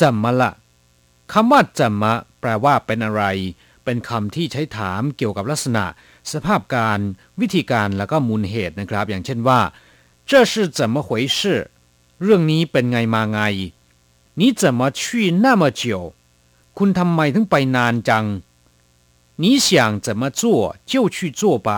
[0.00, 0.50] จะมาละ
[1.32, 2.12] คำว่าจะมะ
[2.42, 3.24] แปลว่าเป็นอะไร
[3.84, 5.84] เป็นคำที่ใช้ถามเกี่ยวกับลักษณะ
[6.32, 6.98] สภาพการ
[7.40, 9.60] วิธีการแล้วก็มูลเหตุนะครับ อย่างเช่นว่า
[10.28, 11.38] 这是怎么回事
[12.22, 13.40] เรื่องนี้เป็นไงมาไง
[14.40, 15.00] 你怎么去
[15.44, 15.82] 那么久
[16.78, 18.24] คุณทำไมถึงไปนานจัง
[19.42, 19.68] 你想
[20.06, 20.42] 怎么做
[20.90, 21.68] 就去做吧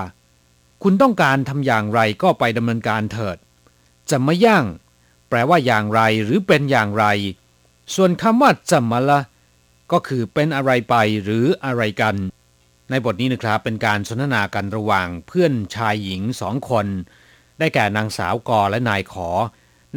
[0.82, 3.36] คุณต้องการทำอย่างไรก็ไปดำเนินการเถิด
[4.10, 4.64] จะมาย่าง
[5.28, 7.04] แปลว่าอย่างไรหรือเป็นอย่างไร
[7.94, 9.20] ส่วนคำว่าจะมาละ
[9.91, 12.15] ก็คือเป็นอะไรไปหรืออะไรกัน
[12.89, 16.85] ในบทนี้นะครับเป็นการสนทนากันระหว่างเพื่อนชายหญิงสองคน
[17.59, 19.29] ได้แก่นางสาวกอและนายขอ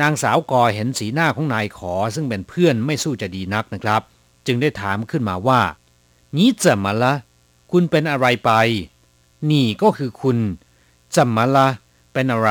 [0.01, 4.03] นางสาวกอเห็นสีหน้าของนายขอ ซึ่งเป็นเพื่อนไม่สู้จะดีนักนะครับ
[4.47, 5.61] จึงได้ถามขึ้นมาว่า
[6.37, 7.13] นี่จะมาละ
[7.73, 8.53] คุณเป็นอะไรไป
[9.51, 10.39] นี่ก็คือคุณ
[11.17, 11.69] จะมาละ
[12.13, 12.51] เป็นอะไร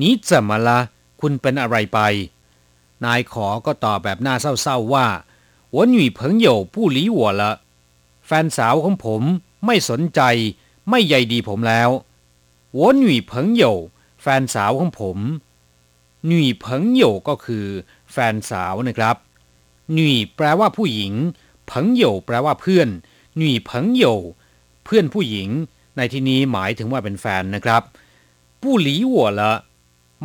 [0.00, 0.78] นี่จะมาละ
[1.20, 2.00] คุณเป็นอะไรไป
[3.04, 5.06] นายขอก็ตอบแบบหน้าเศร้าๆว่า
[5.75, 7.41] 我女朋友不理我了
[8.27, 9.21] แฟนสาวของผม
[9.65, 10.21] ไม่สนใจ
[10.89, 11.89] ไม่ใยดีผมแล้ว
[12.79, 13.63] 我女朋友
[14.21, 15.17] แฟนสาวของผม
[16.25, 17.65] หนุ่ยเพิงโยก็คือ
[18.11, 19.15] แฟนสาวนะครับ
[19.93, 21.13] หนุ่ยแปลว่าผู้หญิง
[21.67, 22.87] เพิงโยแปลว่าเพื่อน
[23.37, 24.03] หนุ่ยเพิงโย
[24.83, 25.49] เพื่อนผู้หญิง
[25.97, 27.81] ในที่นี้หมายถึงว่าเป็นแฟนนะครับ
[28.61, 29.51] ผู้หลีหัวละ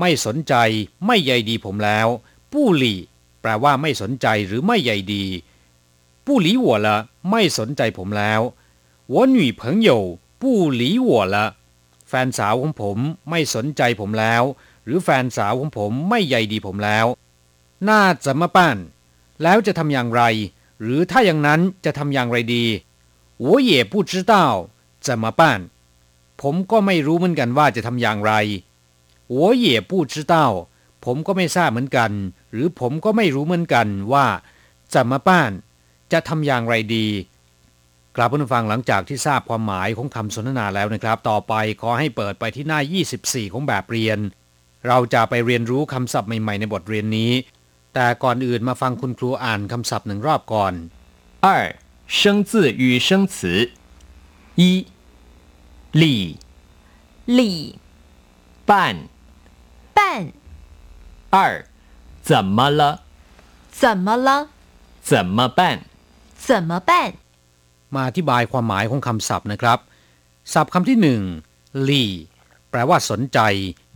[0.00, 0.54] ไม่สนใจ
[1.06, 2.06] ไม่ใยดีผมแล้ว
[2.52, 2.94] ผู้หลี
[3.42, 5.24] แปลว่าไม่สนใจหรือไม่ใยดี
[6.24, 6.96] ผู้หลีหัวละ
[7.30, 8.40] ไม่สนใจผมแล้ว
[9.12, 9.90] 我女朋友
[10.40, 10.42] 不
[10.80, 11.36] 理我了
[12.08, 12.98] แฟนสาวของผม
[13.30, 14.42] ไม่สนใจผมแล้ว
[14.84, 17.06] หรือแฟนสาวของผมไม่ใยดีผมแล้ว
[17.88, 18.76] น่าจะมาป้าน
[19.42, 20.22] แล้วจะทำอย่างไร
[20.82, 22.64] หรือถ้าอย่างนั้นจะทำอย่างไรดี
[23.44, 24.34] 我也不知道
[25.06, 25.40] 怎么办
[26.42, 28.32] ผมก็ไม่รู้เหมือนกันว่าจะทำอย่างไร
[29.38, 30.34] 我也不知道
[31.04, 32.10] ผมก็ไม่ทราบเหมือนกัน
[32.52, 34.26] หรือผมก็ไม่รู้เหมือนกันว่า
[34.94, 35.50] จะมาป้าน
[36.12, 37.06] จะทำอย่างไรดี
[38.16, 42.80] กลับผู้ฟังหลังจากที่ทราบความหมายของคำสนทนาแล้วนะครับ ต่อไปขอให้เปิดไปที่หน้า
[43.16, 44.18] 24 ของแบบเรียน
[44.86, 47.32] เราจะไปเรียนรู้คำศัพท์ใหม่ๆในบทเรียนนี้
[47.94, 50.74] แต่ก่อนอื่นมาฟังคุณครูอ่านคำศัพท์หนึ่งรอบก่อน
[51.44, 51.48] 二
[52.18, 52.18] 生
[52.50, 52.50] 字
[52.82, 53.36] 与生词
[54.60, 54.62] 一
[56.00, 56.04] 理
[57.38, 57.40] 理
[58.70, 58.72] 办
[59.96, 60.00] 办
[61.36, 61.36] 二
[62.28, 62.82] 怎么了
[63.80, 64.28] 怎么了？
[65.10, 65.60] 怎么办
[66.46, 66.90] 怎么办？
[67.94, 69.78] มาอธิบายความหมายของคำศัพท์นะครับ
[70.52, 71.22] ศัพท์คำที่หนึ่ง
[71.88, 72.04] ลี
[72.70, 73.38] แปลว่าสนใจ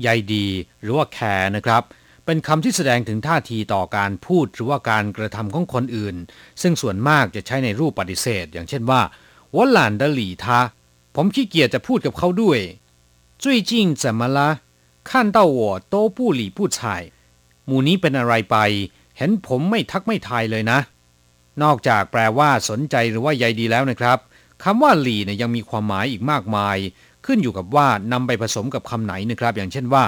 [0.00, 0.46] ใยดี
[0.83, 1.83] หรือว่าแคร์นะครับ
[2.24, 6.16] เป็นคำที่แสดงถึงท่าทีต่อการพูดหรือว่าการกระทำของคนอื่น
[6.62, 9.00] ซึ่งส่วนมากจะใช้ในรูปปฏิเสธ อย่างเช่นว่า
[9.55, 10.44] 我懒得理他
[11.14, 12.61] ผมขี้เกียจจะพูดกับเขาด้วย
[13.42, 14.38] 最近怎么了
[15.09, 15.61] 看到我
[15.92, 16.78] 都不理不睬
[17.67, 18.58] หมู่นี้เป็นอะไรไป
[19.17, 20.80] เห็นผมไม่ทักไม่ทายเลยนะ
[21.63, 24.17] นอกจากแปลว่าสนใจหรือว่าใยดีแล้วนะครับ
[24.63, 26.77] คำว่าหลีเนี่ยยังมีความหมายอีกมากมาย
[27.25, 30.06] ขึ้นอยู่กับว่านำไปผสมกับคำไหนนะครับ อย่างเช่นว่า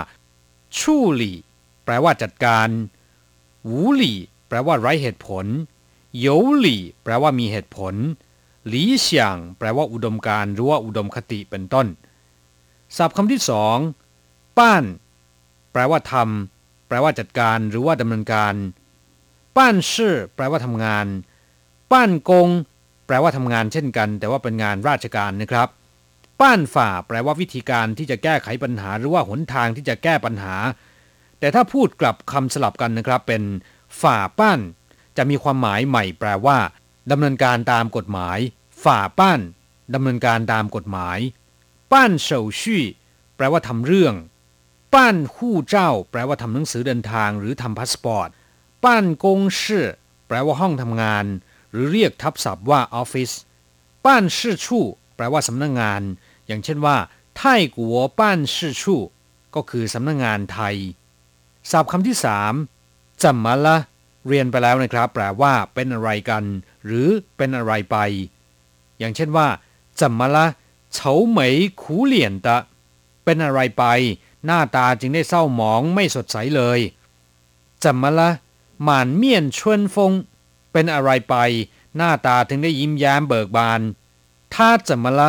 [0.79, 1.37] ชู่หลี่
[1.85, 2.67] แปลว่าจัดการ
[3.63, 4.17] หูหลี่
[4.47, 5.45] แปลว่าไร้เหตุผล
[6.19, 6.27] โย
[6.59, 7.93] หลี่แปลว่ามีเหตุผล
[8.67, 11.87] หลีเฉียงแปลว่าอุดมการณ์หรือว่าอุดมคติเป็นต้น
[12.97, 13.77] ศัพท์คำที่สอง
[14.57, 14.83] ป้าน
[15.71, 16.58] แปลว่าทำ
[16.89, 18.53] แปลว่าจัดการหรือว่าดำเนินการ
[19.57, 21.05] ป้านชื่อแปลว่าทำงาน
[21.91, 22.49] ป้านกง
[23.07, 25.67] แปลว่าทำงานเช่นกัน แต่ว่าเป็นงานราชการนะครับ
[26.41, 30.55] ป้านฝ่า แปลว่าวิธีการที่จะแก้ไขปัญหา หรือว่าหนทางที่จะแก้ปัญหา
[31.39, 33.43] แต่ถ้าพูดกลับคำสลับกันนะครับ เป็น
[34.01, 34.59] 法辦
[35.17, 36.57] จะมีความหมายใหม่ แปลว่า
[37.11, 38.39] ดำเนินการตามกฎหมาย
[38.83, 39.39] 法辦
[39.93, 41.17] ดำเนินการตามกฎหมาย
[41.91, 42.83] 辦手續
[43.35, 44.13] แปลว่าทำเรื่อง
[44.93, 48.29] 辦護照 แปลว่าทำหนังสือเดินทางหรือทำพาสปอร์ต
[48.83, 49.87] 辦公室
[50.27, 51.25] แปลว่าห้องทำงาน
[51.71, 53.31] หรือเรียกทับศัพท์ว่าออฟฟิศ
[54.05, 54.83] ป้านชื่อชู่
[55.15, 56.01] แปลว่าสำนักงงาน
[56.47, 56.97] อย่างเช่นว่า
[57.37, 57.41] 泰
[57.75, 58.99] 國辦事處
[59.55, 60.75] ก็คือสำนักงงานไทย
[61.71, 62.53] ศัพท์คำที่สาม
[63.23, 63.77] จำมาละ
[64.27, 66.43] เรียนไปแล้วนะครับ แปลว่า เป็นอะไรกัน
[66.85, 67.97] หรือเป็นอะไรไป
[68.99, 69.47] อย่างเช่นว่า
[69.99, 70.45] จำมาละ
[70.93, 72.57] เฉาเหมยขูเหลี่ยนตะ
[73.25, 73.85] เป็นอะไรไป
[74.44, 76.80] หน้าตาจึงได้เศร้าหมองไม่สดใสเลย
[77.84, 78.30] จำมาละ
[78.82, 80.12] หมานเมียนชวนฟง
[80.72, 81.34] เป็นอะไรไป
[81.96, 83.80] หน้าตาถึงได้ยิ้มแย้มเบิกบาน
[84.52, 84.54] 他
[84.88, 85.20] 怎么了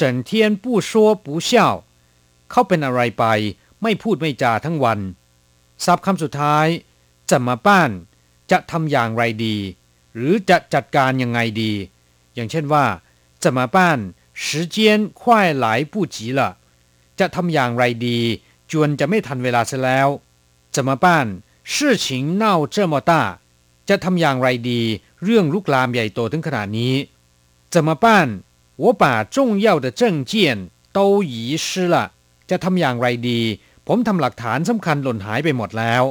[0.00, 0.30] 整天
[0.62, 0.90] 不说
[1.24, 1.50] 不笑
[2.50, 3.24] เขาเป็นอะไรไป
[3.82, 5.00] ไม่พูดไม่จาทั้งวัน
[5.84, 6.66] ศัพท์คำสุดท้าย
[7.30, 7.90] จะมาป้าน
[8.50, 9.56] จะทำอย่างไรดี
[10.14, 11.72] หรือจะจัดการยังไงดี
[12.34, 12.84] อย่างเช่นว่า
[13.42, 13.98] จะมาป้าน
[14.42, 14.76] 时间
[15.20, 15.20] 快
[15.64, 16.40] 来不及了
[17.18, 18.18] จะทำอย่างไรดี
[18.70, 20.08] จวนจะไม่ทันเวลาซะแล้ว
[20.74, 21.26] จะมาป้าน
[21.72, 22.06] 事情
[22.42, 23.12] 闹这么大
[23.88, 24.80] จะทำอย่างไรดี
[25.24, 26.94] เรื่องลุกลามใหญ่โตถึงขนาดนี้
[27.74, 28.06] 怎么办
[28.82, 29.36] 我把重
[29.66, 30.32] 要的证件
[30.96, 30.98] 都
[31.32, 31.34] 遗
[31.66, 31.96] 失了
[32.50, 33.40] จะทำอย่างไรดี
[33.86, 36.02] ผมทำหลักฐานสำคัญหล่นหายไปหมดแล้ว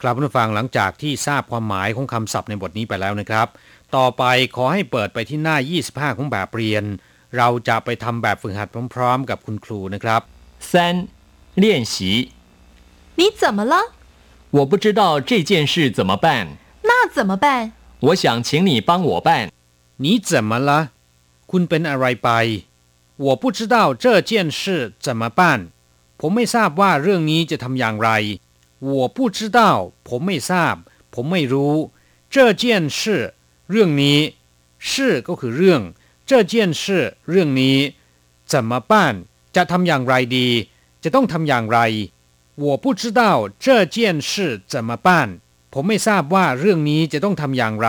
[0.00, 3.46] ครับผู้ฟังหลังจากที่ทราบความหมายของคำศัพท์ในบทนี้ไปแล้วนะครับ
[3.96, 4.24] ต่อไป
[4.56, 6.84] ขอให้เปิดไปที่หน้า 25 ของแบบเรียน
[7.36, 10.20] เราจะไปทำแบบฝึกหัดพร้อมๆ กับคุณครูนะครับ
[10.72, 10.74] 三
[11.54, 12.32] 练习
[13.16, 13.74] 你怎么了？
[14.50, 16.26] 我不知道这件事怎么办
[16.82, 17.72] 那怎么办？
[18.00, 19.50] 我想请你帮我办
[19.98, 20.70] 你怎么了
[21.50, 22.28] คุณเป็นอะไรไป
[23.16, 25.40] 我不知道这件事怎么办
[26.20, 28.10] ผมไม่ทราบว่าเรื่องนี้จะทำอย่างไร
[28.78, 29.60] 我不知道
[30.08, 30.74] ผมไม่ทราบ
[31.14, 31.74] ผมไม่รู้
[32.34, 32.64] 这件
[32.98, 33.00] 事
[33.70, 34.18] เรื่องนี้
[34.78, 34.90] 事
[35.28, 35.82] ก็คือเรื่อง
[36.30, 36.82] 这件事
[37.30, 37.78] เรื่องนี้
[38.52, 38.92] 怎么办
[39.54, 40.48] จะทำอย่างไรดี
[41.02, 41.78] จะต้องทำอย่างไร
[42.62, 43.22] 我不知道
[43.64, 43.96] 这件
[44.28, 44.30] 事
[44.72, 45.08] 怎么办
[45.72, 47.88] ผมไม่ทราบว่าเรื่องนี้จะต้องทำอย่างไร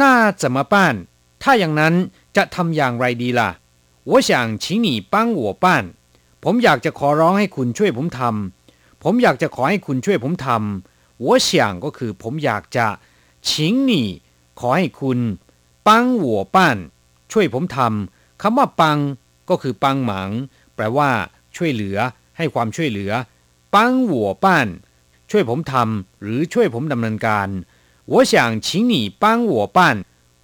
[0.00, 0.02] 那
[0.42, 0.74] 怎么办
[1.42, 1.94] ถ้าอย่างนั้น
[2.36, 3.50] จะทำอย่างไรดีล่ะ
[4.10, 4.30] 我想
[4.62, 5.66] 请你帮我办
[6.44, 11.50] ผมอยากจะขอร้องให้คุณช่วยผมทำผมอยากจะขอให้คุณช่วยผมทำ我想
[11.84, 12.86] ก็คือผมอยากจะ
[13.46, 13.48] 请
[13.88, 13.90] 你
[14.60, 15.18] ขอให้คุณ
[15.86, 15.88] 帮
[16.24, 16.56] 我办
[17.32, 18.98] ช่วยผมทำคำว่าปัง
[19.48, 20.30] ก็คือปังหมัง
[20.74, 21.10] แปลว่า
[21.56, 21.98] ช่วยเหลือ
[22.38, 23.12] ให้ความช่วยเหลือ
[23.74, 23.76] 帮
[24.12, 24.14] 我
[24.44, 24.46] 办
[25.30, 27.48] ช่วยผมทำหรือช่วยผมดำเนินการ
[28.12, 29.78] 我想请你帮我办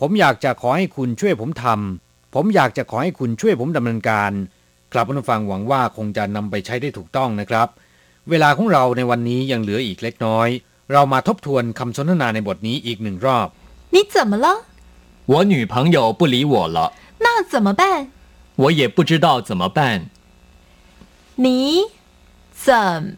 [0.01, 4.33] ผมอยากจะขอให้คุณช่วยผมทำผมอยากจะขอให้คุณช่วยผมดำเนินการ
[4.93, 7.69] ครับผู้ฟังหวังว่าคงจะนำไปใช้ได้ถูกต้องนะครับ
[8.31, 10.49] เวลาของเราในวันนี้ยังเหลืออีกเล็กน้อย
[10.93, 13.49] เรามาทบทวนคำสนทนาในบทนี้อีกหนึ่งรอบ
[13.95, 14.47] 你怎么了？
[15.33, 16.79] 我女朋友不理我了
[17.25, 17.83] 那怎么办？
[18.63, 19.81] 我也不知道怎么办
[21.38, 21.82] 你
[22.54, 23.18] 怎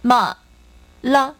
[0.00, 0.36] 么
[1.00, 1.36] 了？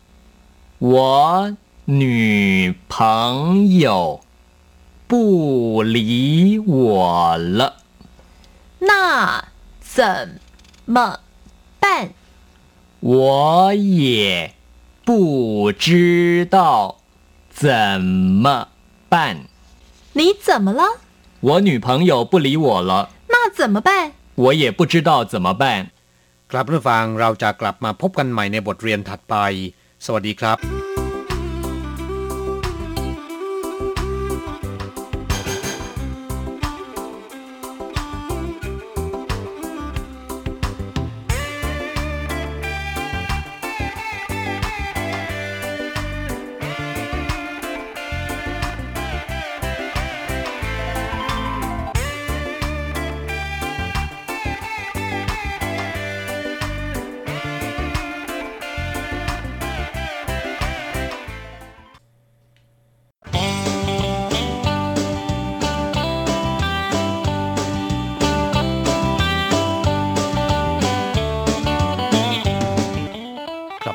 [0.78, 1.56] 我
[1.86, 4.20] 女朋友
[5.08, 7.78] 不理我了
[8.78, 9.46] 那
[9.80, 10.38] 怎
[10.84, 11.18] 么
[11.80, 12.10] 办？
[13.00, 14.54] 我也
[15.04, 16.98] 不知道
[17.50, 18.68] 怎么
[19.08, 19.46] 办
[20.12, 20.84] 你怎么了？
[21.40, 24.12] 我女朋友不理我了那怎么办？
[24.36, 25.90] 我也不知道怎么办
[26.52, 29.34] ครับผู้ฟังเราจะกลับมาพบกันใหม่ในบทเรียนถัดไป
[30.04, 30.91] สวัสดีครับ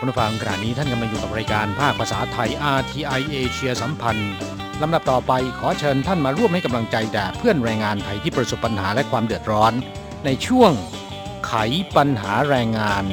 [0.07, 4.31] ณผู้ฟังขณะนี้ท่านกำลังอยู่กับรายการภาคภาษาไทย RTI เอเชียสัมพันธ์
[4.81, 9.73] ลำดับต่อไปขอเชิญท่านมาร่วมให้กำลังใจแด่เพื่อนแรงงานไทยที่ประสบปัญหาและความเดือดร้อน
[10.25, 10.71] ในช่วง
[11.47, 11.53] ไข
[11.95, 13.05] ปัญหาแรงงาน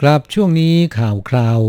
[0.00, 1.60] ครับช่วงนี้ข่าวคราว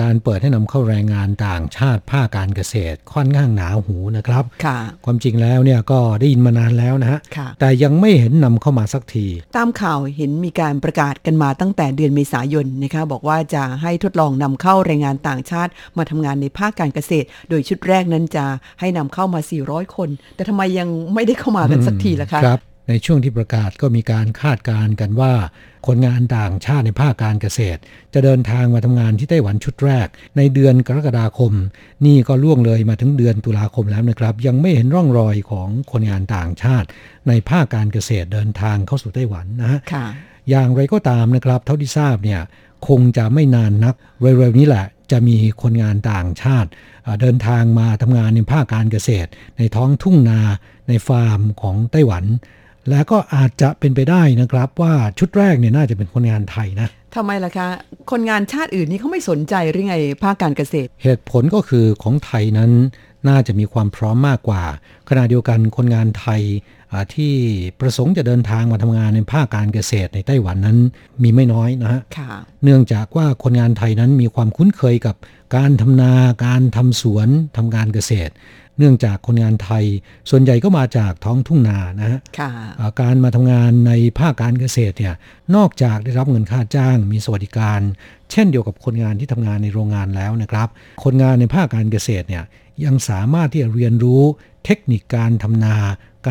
[0.00, 9.26] การเปิดให้นำเข้าแรงงานต่างชาติภาคการเกษตรค่อนข้างหนาหูนะครับค่ะความจริงแล้วเนี่ยก็ได้ยินมานานแล้วนะฮะค่ะแต่ยังไม่เห็นนำเข้ามาสักที
[9.56, 18.44] ตามข่าวเห็นมีการประกาศกันมาตั้งแต่เดือนเมษายนนะคะบอกว่าจะให้ทดลองนำเข้าแรงงานต่างชาติ มาทำงานในภาคการเกษตร โดยชุดแรกนั้นจะ
[18.80, 25.34] ให้นำเข้ามา 400 คน แต่ทำไมยังไม่ได้เข้ามากันสักทีล่ะคะครับ ในช่วงที่ประกาศก็มีการคาดการณ์กันว่า
[25.86, 27.80] คนงานต่างชาติในภาคการเกษตร
[28.14, 31.52] จะเดินทางมาทำงานที่ไต้หวันชุดแรก ในเดือนกรกฎาคม
[32.06, 36.86] นี่ก็ล่วงเลยมาถึงเดือนตุลาคมแล้วนะครับ ยังไม่เห็นร่องรอยของคนงานต่างชาติ
[37.28, 40.06] ในภาคการเกษตรเดินทางเข้าสู่ไต้หวันนะฮะค่ะ
[40.50, 42.40] อย่างไรก็ตามนะครับ เท่าที่ทราบเนี่ย
[42.88, 46.68] คงจะไม่นานนักเร็วๆนี้แหละจะมีคนงานต่างชาติ
[47.02, 50.40] เอ่อเดินทางมาทำงานในภาคการเกษตร ในท้องทุ่งนา
[50.88, 52.24] ในฟาร์มของไต้หวัน
[52.90, 57.68] และก็อาจจะเป็นไปได้นะครับว่าชุดแรกเนี่ยน่าจะเป็นคนงานไทยนะทำไมล่ะคะ
[58.10, 62.70] คนงานชาติอื่นนี่เขาไม่สนใจหรือไงภาคการเกษตร เหตุผลก็คือของไทยนั้น
[63.28, 64.62] น่าจะมีความพร้อมมากกว่า
[65.08, 66.42] ขณะเดียวกันคนงานไทย
[66.92, 67.32] อ่าที่
[67.80, 70.78] ประสงค์จะเดินทางมาทำงานในภาคการเกษตรในไต้หวันนั้น
[71.22, 72.32] มีไม่น้อยนะฮะค่ะ
[72.64, 75.16] เนื่องจากว่าคนงานไทยนั้นมีความคุ้นเคยกับ
[75.56, 76.12] การทำนา
[76.46, 78.32] การทำสวนทำการเกษตร
[78.78, 79.84] เนื่องจากคนงานไทย
[80.30, 85.14] ส่วนใหญ่ก็มาจากท้องทุ่งนานะฮะค่ะอ่าการมาทำงานในภาคการเกษตรเนี่ย
[85.56, 87.80] นอกจากได้รับเงินค่าจ้างมีสวัสดิการ
[88.30, 90.68] เช่นเดียวกับคนงานที่ทำงานในโรงงานแล้วนะครับ
[91.04, 92.44] คนงานในภาคการเกษตรเนี่ย
[92.84, 94.22] ยังสามารถที่จะเรียนรู้
[94.64, 95.76] เทคนิคการทำนา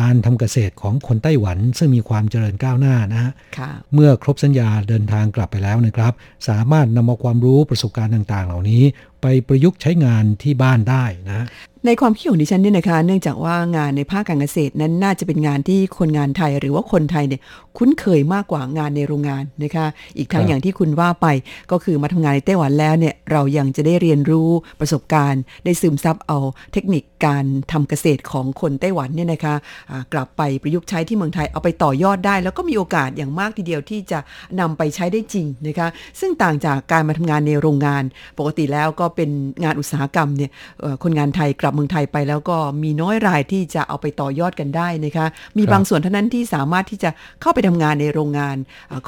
[0.06, 6.12] ารทำเกษตรของคนไต้หวัน ซึ่งมีความเจริญก้าวหน้านะฮะค่ะเมื่อครบสัญญาเดินทางกลับไปแล้วนะครับ
[6.48, 8.82] สามารถนำเอาความรู้ประสบการณ์ต่าง ๆ เหล่านี้
[9.22, 11.46] ไปประยุกต์ใช้งานที่บ้านได้นะ
[11.86, 17.40] ในความคิดของดิฉันเนี่ยนะคะ เนื่องจากว่างานในภาคการเกษตรนั้นน่าจะเป็นงานที่คนงานไทยหรือว่าคนไทยเนี่ย
[17.78, 19.86] คุ้นเคยมากกว่างานในโรงงานนะคะ
[20.18, 21.26] อีกทั้งอย่างที่คุณว่าไป
[21.70, 24.48] ก็คือมาทำงานในไต้หวันแล้วเนี่ยเรายังจะได้เรียนรู้
[24.80, 26.38] ประสบการณ์ ได้ซึมซับเอา
[26.72, 29.54] เทคนิคการทำเกษตรของคนไต้หวันเนี่ยนะคะ
[29.90, 34.18] อ่ากลับไปประยุกต์ใช้ที่เมืองไทยเอาไปต่อยอดได้ แล้วก็มีโอกาสอย่างมากทีเดียวที่จะ
[34.60, 35.88] นำไปใช้ได้จริงนะคะ
[36.20, 38.02] ซึ่งต่างจากการมาทำงานในโรงงาน
[38.38, 39.30] ปกติแล้วก็เป็น
[39.64, 40.50] งานอุตสาหกรรมเนี่ย
[41.02, 45.26] คนงานไทยกลับเมืองไทยไปแล้วก็มีน้อยรายที่จะเอาไปต่อยอดกันได้นะคะ
[45.58, 48.56] มีบางส่วนเท่านั้นที่สามารถที่จะเข้าไปทำงานในโรงงาน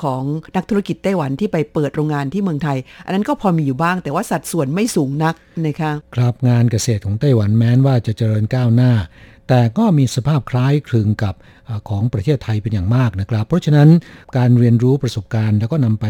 [0.02, 0.22] ของ
[0.56, 5.34] นักธุรกิจไต้หวันที่ไปเปิดโรงงานที่เมืองไทย อันนั้นก็พอมีอยู่บ้าง แต่ว่าสัดส่วนไม่สูงนัก
[5.66, 8.92] นะคะครับงานเกษตรของไต้หวันแม้นว่าจะเจริญก้าวหน้า
[9.48, 11.35] แต่ก็มีสภาพคล้ายคลึงกับ
[11.88, 13.88] ของประเทศไทยเป็นอย่างมากนะครับ เพราะฉะนั้น
[14.37, 16.07] การเรียนรู้ประสบการณ์ แล้วก็นำไป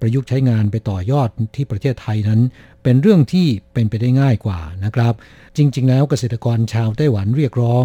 [0.00, 2.40] ประยุกต์ใช้งานไปต่อยอดที่ประเทศไทยนั้น
[2.82, 5.14] เป็นเรื่องที่เป็นไปได้ง่ายกว่านะครับ
[5.56, 7.84] จริง ๆ แล้วเกษตรกรชาวไต้หวันเรียกร้อง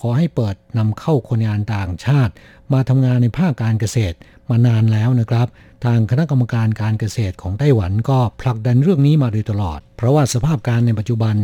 [0.00, 2.32] ขอให้เปิดนำเข้าคนงานต่างชาติ
[2.72, 4.16] มาทำงานในภาคการเกษตร
[4.50, 5.48] มานานแล้วนะครับ
[5.84, 11.36] ทางคณะกรรมการการเกษตรของไต้หวันก็ผลักดันเรื่องนี้มาโดยตลอด เพราะว่าสภาพการในปัจจุบัน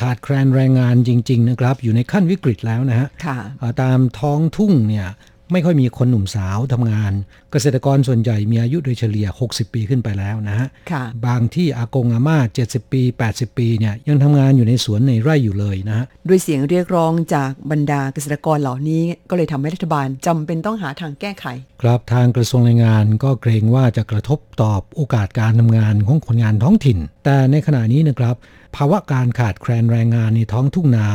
[0.00, 5.06] ขาดแคลนแรงงานจริง ๆ นะครับ อยู่ในขั้นวิกฤตแล้วนะฮะค่ะอ่าตามท้องทุ่งเนี่ย
[5.54, 7.12] ไม่ค่อยมีคนหนุ่มสาวทำงาน
[7.52, 21.46] เกษตรกรส่วนใหญ่มีอายุโดยเฉลี่ย 60 ปีขึ้นไปแล้วนะฮะค่ะบางที่อากงอาม่า 70 ปี 80 ปีเนี่ยยังทำงานอยู่ในสวนในไร่อยู่เลยนะฮะด้วยเสียงเรียกร้องจากบรรดาเกษตรกรเหล่านี้ ก็เลยทำให้รัฐบาลจำเป็นต้องหาทางแก้ไข
[21.82, 28.36] ครับทางกระทรวงแรงงานก็เกรงว่าจะกระทบต่อโอกาสการทำงานของคนงานท้องถิ่น แต่ในขณะนี้นะครับ
[28.76, 31.06] ภาวะการขาดแคลนแรงงานในท้องทุ่งนา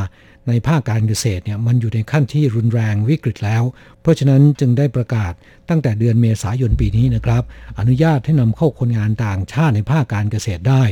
[0.49, 3.63] ในภาคการเกษตรเนี่ยมันอยู่ในขั้นที่รุนแรงวิกฤตแล้ว
[4.01, 5.33] เพราะฉะนั้นจึงได้ประกาศ
[5.69, 7.43] ตั้งแต่เดือนเมษายนปีนี้นะครับ
[7.79, 10.83] อนุญาตให้นำเข้าคนงานต่างชาติในภาคการเกษตรได้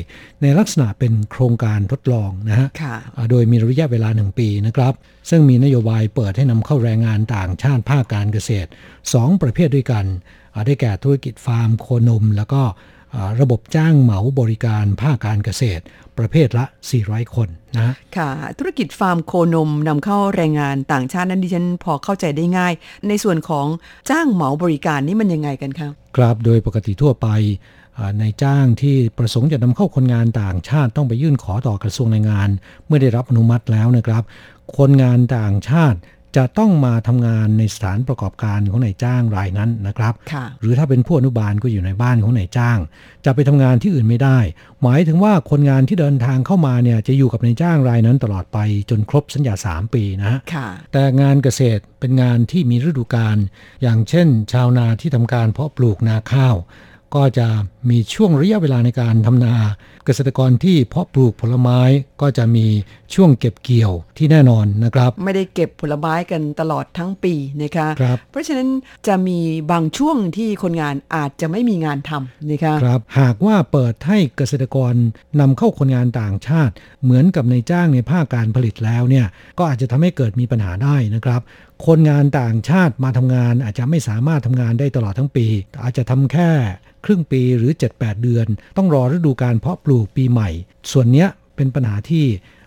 [0.42, 4.94] ในลักษณะเป็นโครงการทดลองนะฮะค่ะอ่าโดยมีระยะเวลา1ปีนะครับ
[5.30, 8.70] ซึ่งมีนโยบายเปิดให้นำเข้าแรงงานต่างชาติภาคการเกษตร
[9.06, 10.06] 2 ประเภทด้วยกัน
[10.54, 12.97] อ่าได้แก่ธุรกิจฟาร์มโคนมแล้วก็อ่า
[13.42, 15.84] ระบบจ้างเหมาบริการภาคการเกษตร
[16.18, 16.66] ประเภทละ
[17.00, 22.74] 400 คนนะค่ะ ธุรกิจฟาร์มโคนมนำเข้าแรงงานต่างชาตินั้นดิฉันพอเข้าใจได้ง่าย
[23.08, 23.68] ในส่วนของ
[24.10, 27.28] จ้างเหมาบริการนี่มันยังไงกันคะครับโดยปกติทั่วไป
[27.98, 32.50] อ่าในจ้างที่ประสงค์จะนำเข้าคนงานต่างชาติต้องไปยื่นขอต่อกระทรวงแรงงาน
[32.86, 34.24] เมื่อได้รับอนุมัติแล้วนะครับ
[34.78, 35.98] คนงานต่างชาติ
[36.36, 42.78] จะต้องมาทำงานในสถานประกอบการของนายจ้างรายนั้นนะครับค่ะหรือถ้าเป็นผู้อนุบาลก็อยู่ในบ้านของนายจ้าง
[43.26, 44.40] จะไปทำงานที่อื่นไม่ได้
[44.84, 48.58] หมายถึงว่าคนงานที่เดินทางเข้ามาเนี่ยจะอยู่กับนายจ้างรายนั้นตลอดไป
[48.90, 53.38] จนครบสัญญา 3 ปีนะฮะค่ะแต่งานเกษตรเป็นงานที่มีฤดูกาล
[53.82, 56.56] อย่างเช่น ชาวนาที่ทำการเพาะปลูกนาข้าว
[57.16, 57.48] ก็จะ
[57.90, 59.56] มีช่วงระยะเวลาในการทำนา
[60.08, 61.80] เกษตรกรที่เพาะปลูกผลไม้
[62.22, 62.68] ก็จะมี
[63.14, 68.70] ช่วงเก็บเกี่ยวที่แน่นอนนะครับ ไม่ได้เก็บผลไม้กันตลอดทั้งปีนะคะครับเพราะฉะนั้น
[69.08, 69.40] จะมี
[69.72, 74.94] บางช่วงที่คนงานอาจจะไม่มีงานทำนะคะครับหากว่าเปิดให้เกษตรกร
[75.40, 79.26] นำเข้าคนงานต่างชาติ เหมือนกับในจ้างในภาคการผลิตแล้วเนี่ย
[79.58, 81.42] ก็อาจจะทำให้เกิดมีปัญหาได้นะครับ
[81.88, 85.48] คนงานต่างชาติมาทำงานอาจจะไม่สามารถทำงานได้ตลอดทั้งปี
[85.84, 86.52] อาจจะทำแค่
[87.06, 88.48] ครึ่งปีหรือ 7-8 เดือน
[88.78, 90.50] ต้องรอฤดูการเพาะปลูกปีใหม่
[90.92, 92.26] ส่วนเนี้ยเป็นปัญหาที่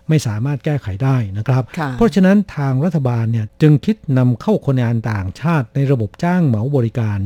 [0.09, 7.19] ไม่สามารถแก้ไขได้นะครับค่ะเพราะฉะนั้นทางรัฐบาลเนี่ยจึงคิดนำเข้าคนงานต่างชาติในระบบจ้างเหมาบริการ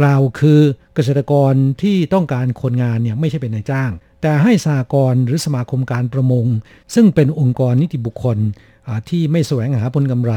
[0.00, 0.60] กล่าวคือ
[0.94, 3.90] เกษตรกรที่ต้องการคนงานเนี่ยไม่ใช่เป็นนายจ้าง
[4.22, 6.46] แต่ให้สหกรณ์หรือสมาคมการประมง
[6.94, 8.71] ซึ่งเป็นองค์กรนิติบุคคลอ่า
[9.10, 10.34] ที่ไม่แสวงหาผลกำไร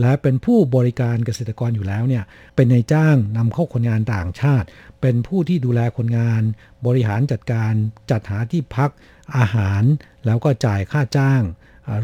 [0.00, 2.24] และเป็นผู้บริการเกษตรกรอยู่แล้วเนี่ย
[2.56, 4.66] เป็นนายจ้างนำเข้าคนงานต่างชาติ
[5.00, 6.42] เป็นผู้ที่ดูแลคนงาน
[6.86, 7.72] บริหารจัดการ
[8.10, 8.90] จัดหาที่พัก
[9.36, 9.82] อาหาร
[10.26, 11.42] แล้วก็จ่ายค่าจ้าง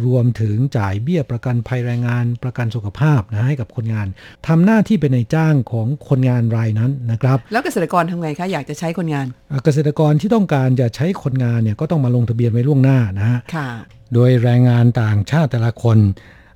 [0.04, 4.06] รวมถึงจ่ายเบี้ยประกันภัยแรงงานประกันสุขภาพนะให้กับคนงาน
[4.46, 13.68] ทำหน้าที่เป็นนายจ้างของคนงานรายนั้นนะครับ แล้วเกษตรกรทำไงคะอยากจะใช้คนงานอ่าเกษตรกรที่ต้องการจะใช้คนงานเนี่ยก็ต้องมาลงทะเบียนไว้ล่วงหน้านะฮะค่ะ
[14.14, 15.98] โดยแรงงานต่างชาติแต่ละคน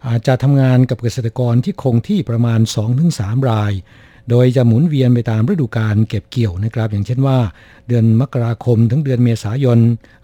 [0.08, 2.60] อาจจะทำงานกับเกษตรกรที่คงที่ประมาณ
[3.04, 3.72] 2-3 ราย
[4.30, 7.38] โดยจะหมุนเวียนไปตามฤดูกาลเก็บเกี่ยวนะครับ อย่างเช่นว่า
[7.88, 9.78] เดือนมกราคมถึงเดือนเมษายน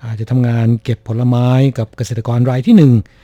[0.04, 1.48] อาจจะทำงานเก็บผลไม้
[1.78, 2.76] กับเกษตรกรรายที่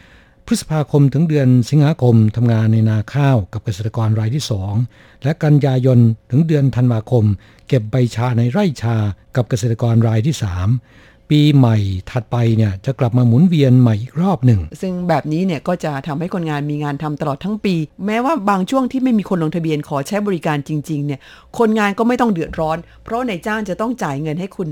[0.04, 4.44] 1 พฤษภาคมถึงเดือนสิงหาคมทำงานในนาข้าวกับเกษตรกรรายที่
[4.82, 5.98] 2 และกันยายน
[6.30, 7.24] ถึงเดือนธันวาคม
[7.68, 8.96] เก็บใบชาในไร่ชา
[9.36, 10.34] กับเกษตรกรรายที่
[10.78, 11.76] 3 ปีใหม่
[12.10, 17.74] ถัดไปเนี่ยจะกลับมาหมุนเวียนใหม่อีกรอบหนึ่ง ซึ่งแบบนี้เนี่ยก็จะทำให้คนงานมีงานทำตลอดทั้งปี
[18.06, 21.20] แม้ว่าบางช่วงที่ไม่มีคนลงทะเบียนขอใช้บริการจริงๆเนี่ย
[21.58, 24.68] คนงานก็ไม่ต้องเดือดร้อน เพราะนายจ้างจะต้องจ่ายเงินให้คุณ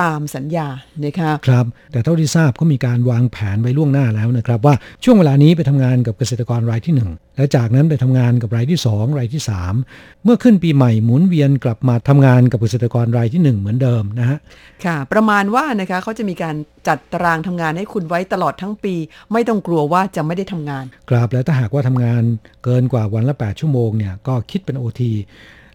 [0.00, 0.68] ตามสัญญา
[1.04, 4.74] นะคะครับแต่เท่าที่ทราบก็มีการวางแผนไว้ล่วงหน้าแล้วนะครับ ว่า
[5.04, 9.42] ช่วงเวลานี้ไปทำงานกับเกษตรกรรายที่ 1 และจากนั้นไปทำงานกับรายที่ 2 รายที่
[9.82, 14.38] 3 เมื่อขึ้นปีใหม่หมุนเวียนกลับมาทำงานกับเกษตรกรรายที่ 1 เหมือนเดิมนะฮะ
[14.84, 16.56] ค่ะ ประมาณว่านะคะเขาจะมีการ
[16.88, 18.94] จัดตารางทำงานให้คุณไว้ตลอดทั้งปี
[19.32, 22.22] ไม่ต้องกลัวว่าจะไม่ได้ทำงานครับแล้วถ้าหากว่าทำงาน
[22.64, 25.02] เกินกว่าวันละ 8 ชั่วโมงเนี่ยก็คิดเป็น OT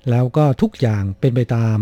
[0.10, 1.78] แล้วก็ทุกอย่างเป็นไปตาม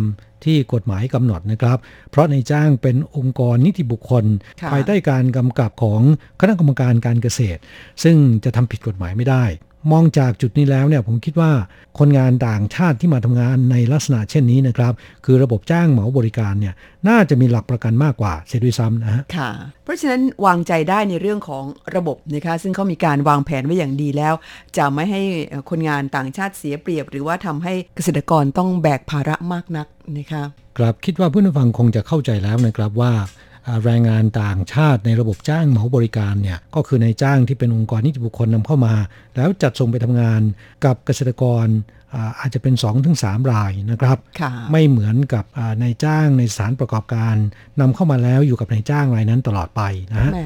[0.45, 1.77] ที่กฎหมายกำหนดนะครับ
[2.11, 4.25] เพราะในจ้างเป็นองค์กรนิติบุคคล
[4.61, 6.01] ค่ะภายใต้การกำกับของ
[6.39, 7.59] คณะกรรมการการเกษตร
[8.03, 9.45] ซึ่งจะทำผิดกฎหมายไม่ได้
[9.91, 11.51] มองจากจุดนี้แล้วเนี่ยผมคิดว่า
[11.99, 14.93] คนงานต่างชาติที่มาทำงานในลักษณะเช่นนี้นะครับ
[15.25, 16.73] คือระบบจ้างเหมาบริการเนี่ย
[17.07, 19.49] น่าจะมีหลักประกันมากกว่าเสียด้วยซ้ำนะฮะค่ะ
[19.83, 21.63] เพราะฉะนั้นวางใจได้ในเรื่องของ
[21.95, 24.33] ระบบนะคะ ซึ่งเขามีการวางแผนไว้อย่างดีแล้ว
[24.77, 30.43] จะไม่ให้เอ่อคนงานต่างชาติเสียเปรียบ หรือว่าทำให้เกษตรกรต้องแบกภาระมากนักนะคะ
[30.77, 33.44] ครับคิดว่าผู้นฟังคงจะเข้าใจแล้วนะครับว่าอ่า
[33.84, 38.93] แรงงานต่างชาติในระบบจ้างเหมาบริการเนี่ยก็คือในจ้างที่เป็นองค์กรนิติบุคคลนำเข้ามา
[39.36, 40.41] แล้วจัดส่งไปทำงาน
[40.86, 41.68] กับเกษตรกร
[42.13, 42.74] อ่าอาจจะเป็น
[43.13, 47.36] 2-3 รายนะครับค่ะไม่เหมือนกับอ่านายจ้างในสถานประกอบการ
[47.82, 50.39] นำเข้ามาแล้วอยู่กับนายจ้างรายนั้นตลอดไปนะฮะแหม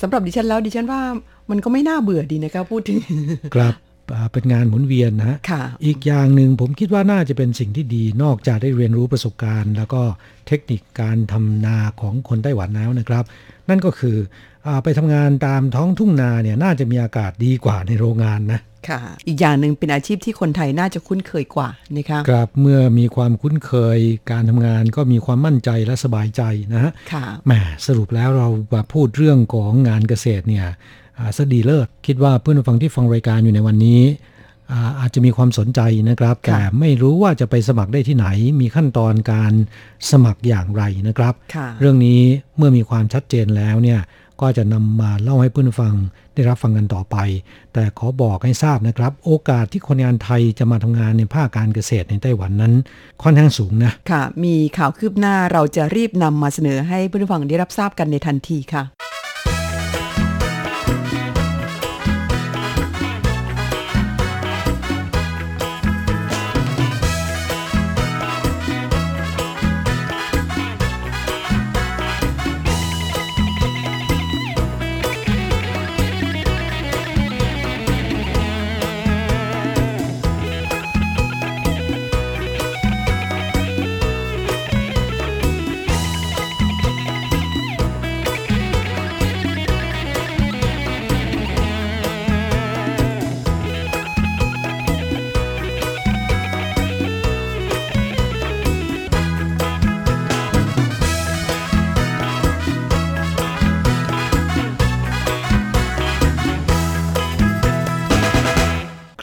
[0.00, 1.00] สำหรับดิฉันแล้วดิฉันว่า
[1.50, 2.98] มันก็ไม่น่าเบื่อดีนะคะพูดถึง
[3.54, 3.85] ครับอ่า
[4.32, 10.02] เป็นงานหมุนเวียนนะฮะค่ะอีกอย่างหนึ่งผมคิดว่าน่าจะเป็นสิ่งที่ดีนอกจากได้เรียนรู้ประสบการณ์ แล้วก็
[10.46, 13.24] เทคนิคการทำนาของคนไต้หวันแล้วนะครับ
[13.68, 14.16] นั่นก็คือ
[14.66, 23.98] อาไปทำงานตามท้องทุ่งนาเนี่ยน่าจะมีอากาศดีกว่าในโรงงานนะค่ะอีกอย่างหนึ่งเป็นอาชีพที่คนไทยน่าจะคุ้นเคยกว่านะคะครับเมื่อมีความคุ้นเคย
[24.30, 26.42] การทำงานก็มีความมั่นใจและสบายใจ
[26.74, 27.52] นะฮะค่ะแหม
[27.86, 30.72] สรุปแล้วเรามาพูดเรื่องของงานเกษตรเนี่ยอ่า
[31.36, 34.02] ซะดีเลิศคิดว่าเพื่อนผู้ฟังที่ฟังรายการอยู่ในวันนี้
[34.72, 38.26] อ่าอาจจะมีความสนใจนะครับ แต่ไม่รู้ว่าจะไปสมัครได้ที่ไหน
[38.60, 39.52] มีขั้นตอนการ
[40.10, 42.20] สมัครอย่างไรนะครับค่ะเรื่องนี้
[42.56, 44.00] เมื่อมีความชัดเจนแล้วเนี่ย
[44.40, 45.94] ก็จะนำมาเล่าให้เพื่อนผู้ฟัง
[46.34, 47.16] ได้รับฟังกันต่อไป
[47.72, 52.72] แต่ขอบอกให้ทราบนะครับ โอกาสที่คนงานไทยจะมาทำงานในภาคการเกษตรในไต้หวันนั้น
[53.22, 58.82] ค่อนข้างสูงนะ ค่ะ มีข่าวคืบหน้าเราจะรีบนำมาเสนอให้ผู้ฟังได้รับทราบกันในทันทีค่ะ「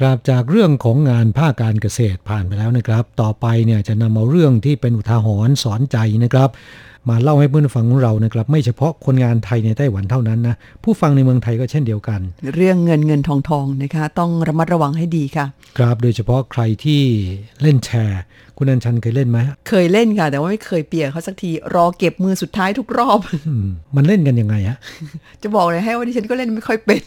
[0.04, 6.50] ครับจากเรื่องของงานภาคการเกษตรผ่านไปแล้วนะครับ ต่อไปเนี่ยจะนำเอาเรื่องที่เป็นอุทาหรณ์สอนใจนะครับ
[7.10, 12.20] มาเล่าให้เพื่อนฟังของเรานะครับไม่เฉพาะคนงานไทยในไต้หวันเท่านั้นนะผู้ฟังในเมืองไทยก็เช่นเดียวกัน
[12.56, 15.46] เรื่องเงินเงินทองทองนะคะต้องระมัดระวังให้ดีค่ะ
[15.78, 17.02] ครับโดยเฉพาะใครที่
[17.62, 18.22] เล่นแชร์
[18.58, 19.38] คุณอัญชันเคยเล่นไหม
[19.70, 24.78] เคยเล่นค่ะ แต่ว่าไม่เคยเปียกเขาสักทีรอเก็บมือสุดท้ายทุกรอบอืมมันเล่นกันยังไงฮะ
[25.44, 27.04] จะบอกเลยให้ว่าดิฉันก็เล่นไม่ค่อยเป็น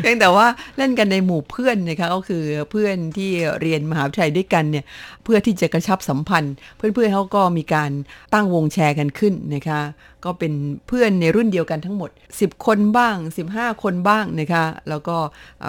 [0.00, 0.46] เพียงแต่ว่า
[0.78, 3.30] เล่นกันในหมู่เพื่อนนะคะก็คือเพื่อนที่
[3.60, 4.84] เรียนมหาวิทยาลัยด้วยกันเนี่ย
[5.24, 7.90] เพื่อที่จะกระชับสัมพันธ์ เพื่อนๆเขาก็มีการ
[8.34, 9.80] ตั้งวงแชร์กันขึ้นนะคะ
[10.24, 10.52] ก็เป็น
[10.86, 13.16] เพื่อนในรุ่นเดียวกันทั้งหมด 10 คนบ้าง
[13.50, 15.16] 15 คนบ้างนะคะ แล้วก็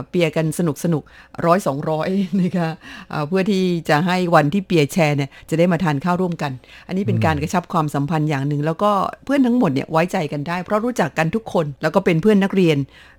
[0.09, 1.03] เปียกันสนุกสนุก
[1.45, 2.09] ร้อยสองร้อย
[2.43, 2.69] นะคะ
[3.27, 6.51] เพื่อที่จะให้วันที่เปียแชร์เนี่ยจะได้มาทานข้าวร่วมกัน
[6.87, 8.91] อันนี้เป็นการกระชับความสัมพันธ์อย่างหนึ่ง แล้วก็
[9.25, 12.77] เพื่อนทั้งหมดเนี่ยไว้ใจกันได้ เพราะรู้จักกันทุกคน แล้วก็เป็นเพื่อนนักเรียน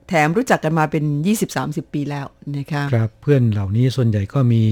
[0.09, 1.05] แถมรู้จักกันมาเป็น
[1.49, 2.27] 20-30 ปีแล้ว
[2.59, 4.63] นะคะครับเพื่อนเหล่านี้ส่วนใหญ่ก็มี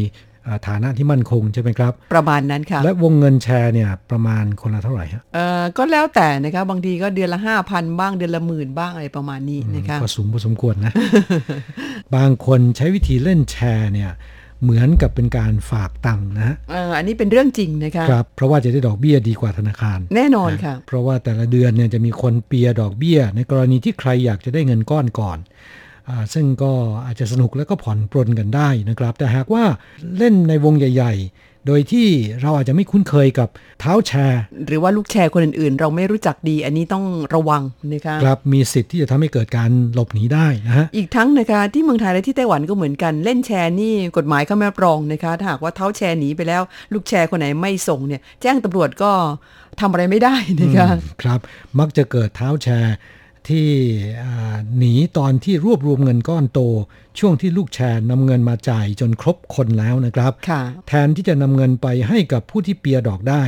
[0.68, 7.40] ฐานะที่มั่นคงใช่ไหมครับ ประมาณนั้นค่ะ และวงเงินแชร์เนี่ยประมาณคนละเท่าไหร่ฮะเอ่อก็แล้วแต่นะคะบางทีก็เดือนละ
[7.70, 10.92] 5,000 บ้างเดือนละหมื่นบ้างอะไรประมาณนี้นะคะก็สูงพอสมควรนะ
[12.16, 14.12] บางคนใช้วิธีเล่นแชร์เนี่ย
[14.62, 25.87] เหมือนกับเป็นการฝากตังค์นะฮะเอออันนี้เป็นเรื่องจริงนะคะครับเพราะว่าจะได้ดอกเบี้ยดีกว่าธนาคาร แน่นอนค่ะ เพราะว่าแต่ละเดือนเนี่ยจะมีคนเปียดอกเบี้ย ในกรณีที่ใครอยากจะได้เงินก้อนก่อนอ่า
[26.34, 26.72] ซึ่งก็
[27.06, 29.64] อาจจะสนุกแล้วก็ผ่อนปรนกันได้นะครับ แต่หากว่า
[30.18, 32.08] เล่นในวงใหญ่ ๆ โดยที่
[32.42, 33.48] เราอาจจะไม่คุ้นเคยกับ
[33.80, 37.04] เท้าแชร์ หรือว่าลูกแชร์คนอื่นๆ เราไม่รู้จักดีอันนี้ต้อง
[37.34, 49.12] ระวังนะคะครับมีสิทธิ์ที่จะทำให้เกิดการหลบหนีได้นะฮะอีกทั้งนะคะที่เมืองไทยและที่ไต้หวันก็เหมือนกันเล่นแชร์นี่กฎหมายเขาไม่รับรองนะคะถ้าหากว่าเท้าแชร์หนีไปแล้ว ลูกแชร์คนไหนไม่ส่งเนี่ยแจ้งตำรวจก็
[49.80, 50.88] ทำอะไรไม่ได้นะคะ
[51.22, 51.40] ครับ
[51.78, 52.94] มักจะเกิดเท้าแชร์
[53.50, 53.70] ที่
[54.78, 56.60] หนีตอนที่รวบรวมเงินก้อนโต
[57.18, 60.32] ช่วงที่ลูกแชร์นำเงินมาจ่ายจนครบคนแล้วนะครับ
[60.88, 63.44] แทนที่จะนำเงินไปให้กับผู้ที่เปียดอกได้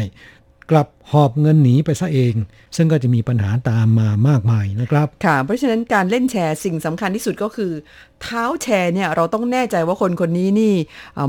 [0.70, 2.34] กลับหอบเงินหนีไปซะเอง
[2.76, 7.72] ซึ่งก็จะมีปัญหาตามมามากมายนะครับ ค่ะ เพราะฉะนั้นการเล่นแชร์สิ่งสำคัญที่สุดก็คือ
[8.22, 10.74] เท้าแชร์เนี่ยเราต้องแน่ใจว่าคนคนนี้นี่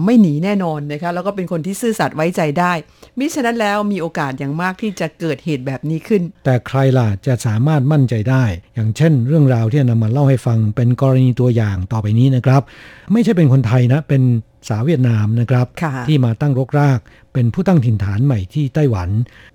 [0.06, 2.74] ไม่หนีแน่นอนนะคะแล้วก็เป็นคนที่ซื่อสัตย์ไว้ใจได้
[3.20, 8.44] มิฉะนั้นแล้วมีโอกาสอย่างมากที่จะเกิดเหตุแบบนี้ขึ้น แต่ใครล่ะจะสามารถมั่นใจได้
[8.76, 12.62] อย่างเช่น เรื่องราวที่นำมาเล่าให้ฟังเป็นกรณีตัวอย่างต่อไปนี้นะครับ
[13.14, 14.24] ไม่ใช่เป็นคนไทยนะเป็น
[14.70, 15.68] สาวเวียดนามนะครับ
[16.08, 17.00] ที่มาตั้งรกราก
[17.34, 19.10] เป็นผู้ตั้งถิ่นฐานใหม่ที่ไต้หวัน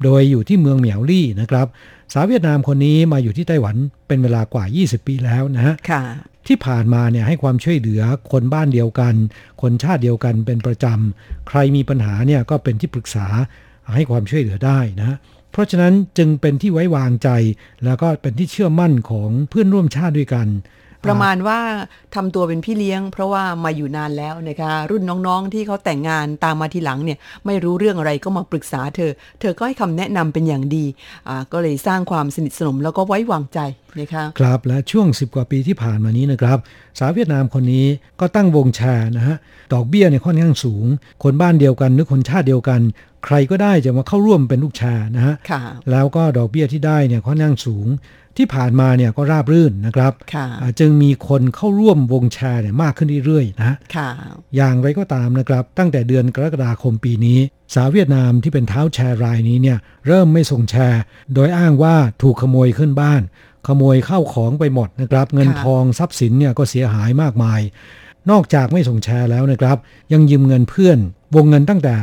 [0.05, 1.67] โดยอยู่ที่เมืองเหมียวลี่นะครับ
[2.13, 3.77] สาวเวียดนามคนนี้มาอยู่ที่ไต้หวัน
[4.09, 5.75] เป็นเวลากว่า 20 ปีแล้วนะฮะ
[6.47, 8.03] ที่ผ่านมาเนี่ยให้ความช่วยเหลือ
[8.33, 9.15] คนบ้านเดียวกัน
[9.63, 13.27] คนชาติเดียวกันเป็นประจำ ใครมีปัญหาเนี่ยก็เป็นที่ปรึกษา
[13.95, 15.17] ให้ความช่วยเหลือได้นะ
[15.53, 17.29] เพราะฉะนั้นจึงเป็นที่ไว้วางใจ
[17.85, 20.47] แล้วก็เป็นที่เชื่อมั่นของเพื่อนร่วมชาติด้วยกัน
[21.05, 21.59] ประมาณว่า
[22.15, 30.85] ทำตัวเป็นพี่เลี้ยง เพราะว่ามาอยู่นานแล้วนะคะรุ่นน้องๆที่เขาแต่งงานตามมาทีหลังเนี่ยไม่รู้เรื่องอะไรก็มาปรึกษาเธอ เธอก็ให้คำแนะนำเป็นอย่างดี
[31.29, 33.59] อ่าก็เลยสร้างความสนิทสนมแล้วก็ไว้วางใจ
[34.01, 36.59] นะคะครับและช่วง 10 กว่าปีที่ผ่านมานี้นะครับ
[36.99, 37.87] สาวเวียดนามคนนี้
[38.21, 39.37] ก็ตั้งวงแชร์นะฮะ
[39.73, 40.85] ดอกเบี้ยเนี่ยค่อนข้างสูง
[41.23, 42.81] คนบ้านเดียวกันหรือคนชาติเดียวกัน
[43.27, 45.35] ใครก็ได้จะมาเข้าร่วมเป็นลูกแชร์นะฮะ
[45.91, 47.87] แล้วก็ดอกเบี้ยที่ได้เนี่ยค่อนข้างสูง
[48.37, 50.13] ที่ผ่านมาเนี่ยก็ราบรื่นนะครับ
[50.81, 53.77] จึงมีคนเข้าร่วมวงแชร์เนี่ยมากขึ้นเรื่อยๆนะ
[54.57, 57.39] อย่างไรก็ตามนะครับ ตั้งแต่เดือนกรกฎาคมปีนี้
[57.75, 61.01] สาวเวียดนามที่เป็นเท้าแชร์รายนี้เนี่ยเริ่มไม่ส่งแชร์
[61.35, 63.23] โดยอ้างว่าถูกขโมยขึ้นบ้าน
[63.67, 67.61] ขโมยเข้าของไปหมดนะครับ เงินทองทรัพย์สินเนี่ยก็เสียหายมากมาย
[68.31, 69.77] นอกจากไม่ส่งแชร์แล้วนะครับ
[70.13, 70.99] ยังยืมเงินเพื่อน
[71.35, 71.95] วงเงินตั้งแต่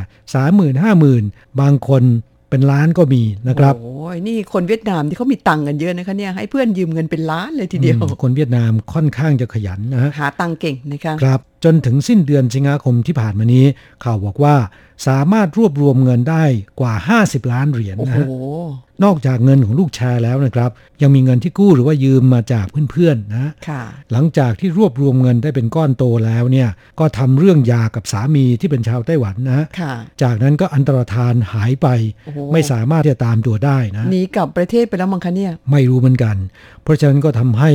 [0.74, 0.84] 30,000
[1.22, 2.04] 50,000บางคน
[2.50, 13.66] เป็นล้านก็มีนะครับโอ้ยนี่คนเวียดนามที่เขามีตังค์กันเยอะนะคะเนี่ยให้เพื่อนยืมเงินเป็นล้านเลยทีเดียว คนเวียดนามค่อนข้างจะขยันนะฮะหาตังค์เก่งนะคะครับ จนถึงสิ้นเดือนสิงหาคมที่ผ่านมานี้
[14.04, 14.56] ข่าวบอกว่า
[15.08, 16.44] สามารถรวบรวมเงินได้
[16.80, 16.94] กว่า
[17.24, 18.26] 50 ล้านเหรียญนะฮะ
[19.04, 23.52] นอกจากเงินของลูกแชร์แล้วนะครับ ยังมีเงินที่กู้หรือว่ายืมมาจากเพื่อนๆนะ
[24.12, 29.66] หลังจากที่รวบรวมเงินได้เป็นก้อนโตแล้วเนี่ยก็ทำเรื่องหยากับสามีที่เป็นชาวไต้หวันนะ
[30.24, 31.88] จากนั้นก็อันตรธานหายไป
[32.54, 36.36] ไม่สามารถที่จะตามตัวได้นะหนีกลับประเทศไปแล้วมั้งคะเนี่ยไม่รู้เหมือนกัน
[36.84, 37.72] เพราะฉะนั้นก็ทำให้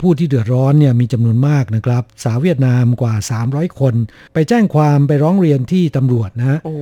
[0.00, 3.14] ผู้ที่เดือดร้อนเนี่ยมีจำนวนมากนะครับ สาวเวียดนามกว่า
[3.46, 3.94] 300 คน
[4.34, 6.76] ไปแจ้งความไปร้องเรียนที่ตำรวจนะโอ้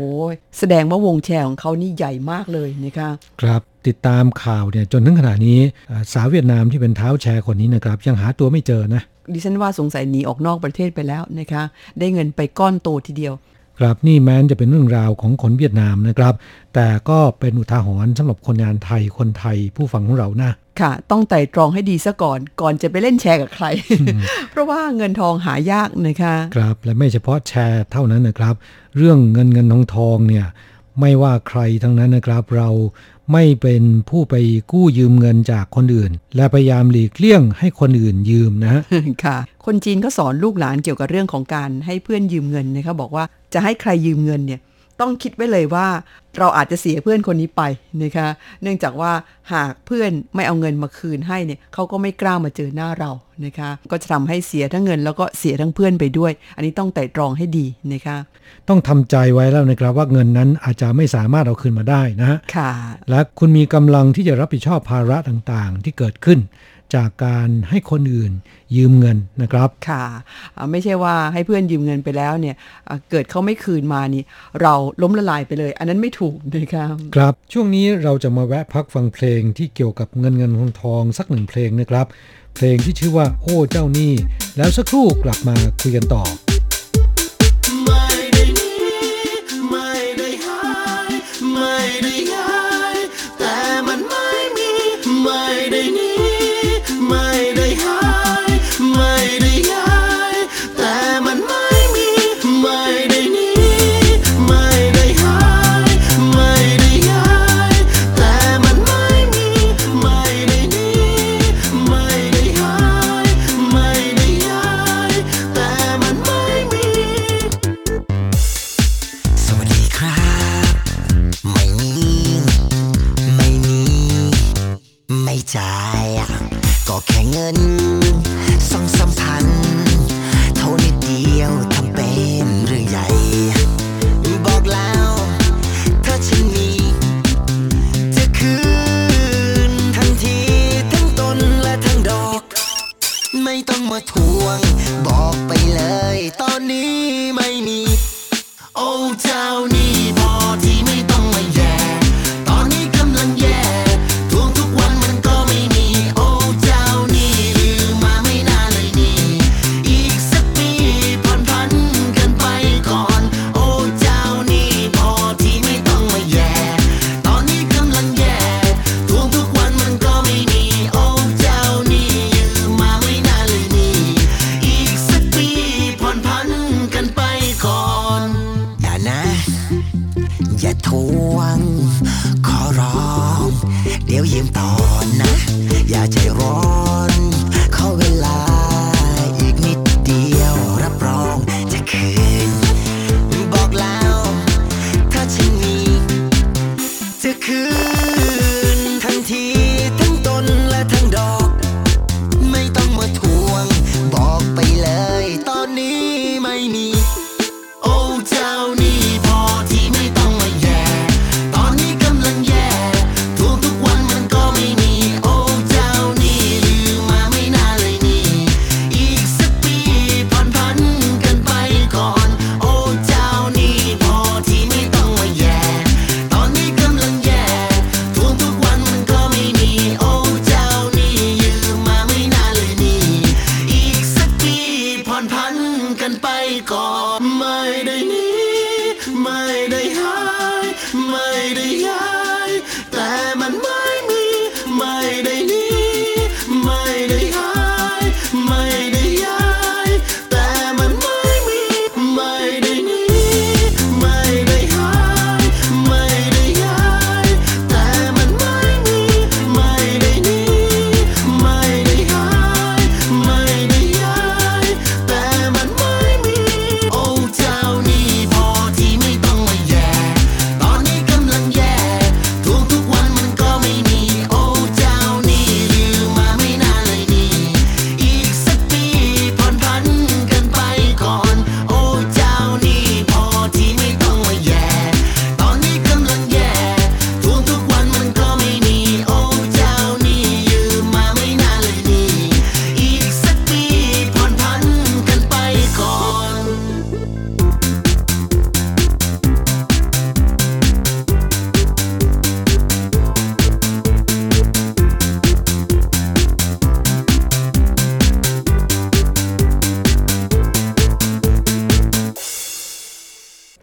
[0.58, 3.10] แสดงว่าวงแชร์ของเขานี่ใหญ่มากเลยนะคะ
[3.40, 5.60] ครับติดตามข่าวเนี่ยจนถึงขณะนี้
[6.12, 9.02] สาวเวียดนามที่เป็นเท้าแชร์คนนี้นะครับ ยังหาตัวไม่เจอนะ
[9.32, 11.62] ดิฉันว่าสงสัยหนีออกนอกประเทศไปแล้วนะคะ
[11.98, 13.34] ได้เงินไปก้อนโตทีเดียว
[13.80, 16.34] ครับนี่แม้นจะเป็นเรื่องราวของคนเวียดนามนะครับ
[16.74, 20.50] แต่ก็เป็นอุทาหรณ์สำหรับคนงานไทยคนไทยผู้ฟังของเรานะ
[20.80, 23.66] ค่ะ ต้องไต่ตรองให้ดีซะก่อนก่อนจะไปเล่นแชร์กับใคร
[24.50, 28.54] เพราะว่าเงินทองหายากนะคะครับและไม่เฉพาะแชร์เท่านั้นนะครับ
[28.96, 30.46] เรื่องเงินเงินทองทองเนี่ย
[31.00, 32.68] ไม่ว่าใครทั้งนั้นนะครับ เรา
[33.32, 34.34] ไม่เป็นผู้ไป
[34.72, 38.82] กู้ยืมเงินจากคนอื่น และพยายามหลีกเลี่ยงให้คนอื่นยืมนะฮะ
[39.24, 43.24] ค่ะ คนจีนก็สอนลูกหลานเกี่ยวกับเรื่องของการให้เพื่อนยืมเงินนะคะบอกว่า
[43.54, 44.60] จะให้ใครยืมเงินเนี่ย
[45.00, 45.86] ต้องคิดไว้เลยว่า
[46.38, 47.62] เราอาจจะเสียเพื่อนคนนี้ไป
[48.02, 48.28] นะคะ
[48.62, 49.12] เนื่องจากว่า
[49.52, 53.10] หากเพื่อนไม่เอาเงินมาคืนให้เนี่ยเขาก็ไม่กล้ามาเจอหน้าเรา
[53.44, 58.16] นะคะ ก็จะทำให้เสียทั้งเงินแล้วก็เสียทั้งเพื่อนไปด้วย อันนี้ต้องไต่ตรองให้ดีนะคะ
[58.68, 62.72] ต้องทำใจไว้แล้วนะครับว่าเงินนั้นอาจจะไม่สามารถเอาคืนมาได้นะฮะค่ะ
[63.10, 66.38] และคุณมีกำลังที่จะรับผิดชอบภาระต่างๆ ที่เกิดขึ้น
[66.96, 68.32] จากการให้คนอื่น
[68.76, 70.04] ยืมเงินนะครับ ค่ะ
[70.56, 72.56] อ่าไม่ใช่ว่าให้เพื่อนยืมเงินไปแล้วเนี่ย
[72.88, 74.22] อ่าเกิดเขาไม่คืนมานี่
[74.62, 76.86] เราล้มละลายไปเลย อันนั้นไม่ถูกนะคะ
[77.16, 82.06] ครับช่วงนี้เราจะมาแวะพักฟังเพลงที่เกี่ยวกับเงินเงินทองทองสักหนึ่งเพลงนะครับ
[82.54, 84.12] เพลงที่ชื่อว่าโอ้เจ้าหนี่
[84.56, 86.24] แล้วสักครู่กลับมาคุยกันต่อ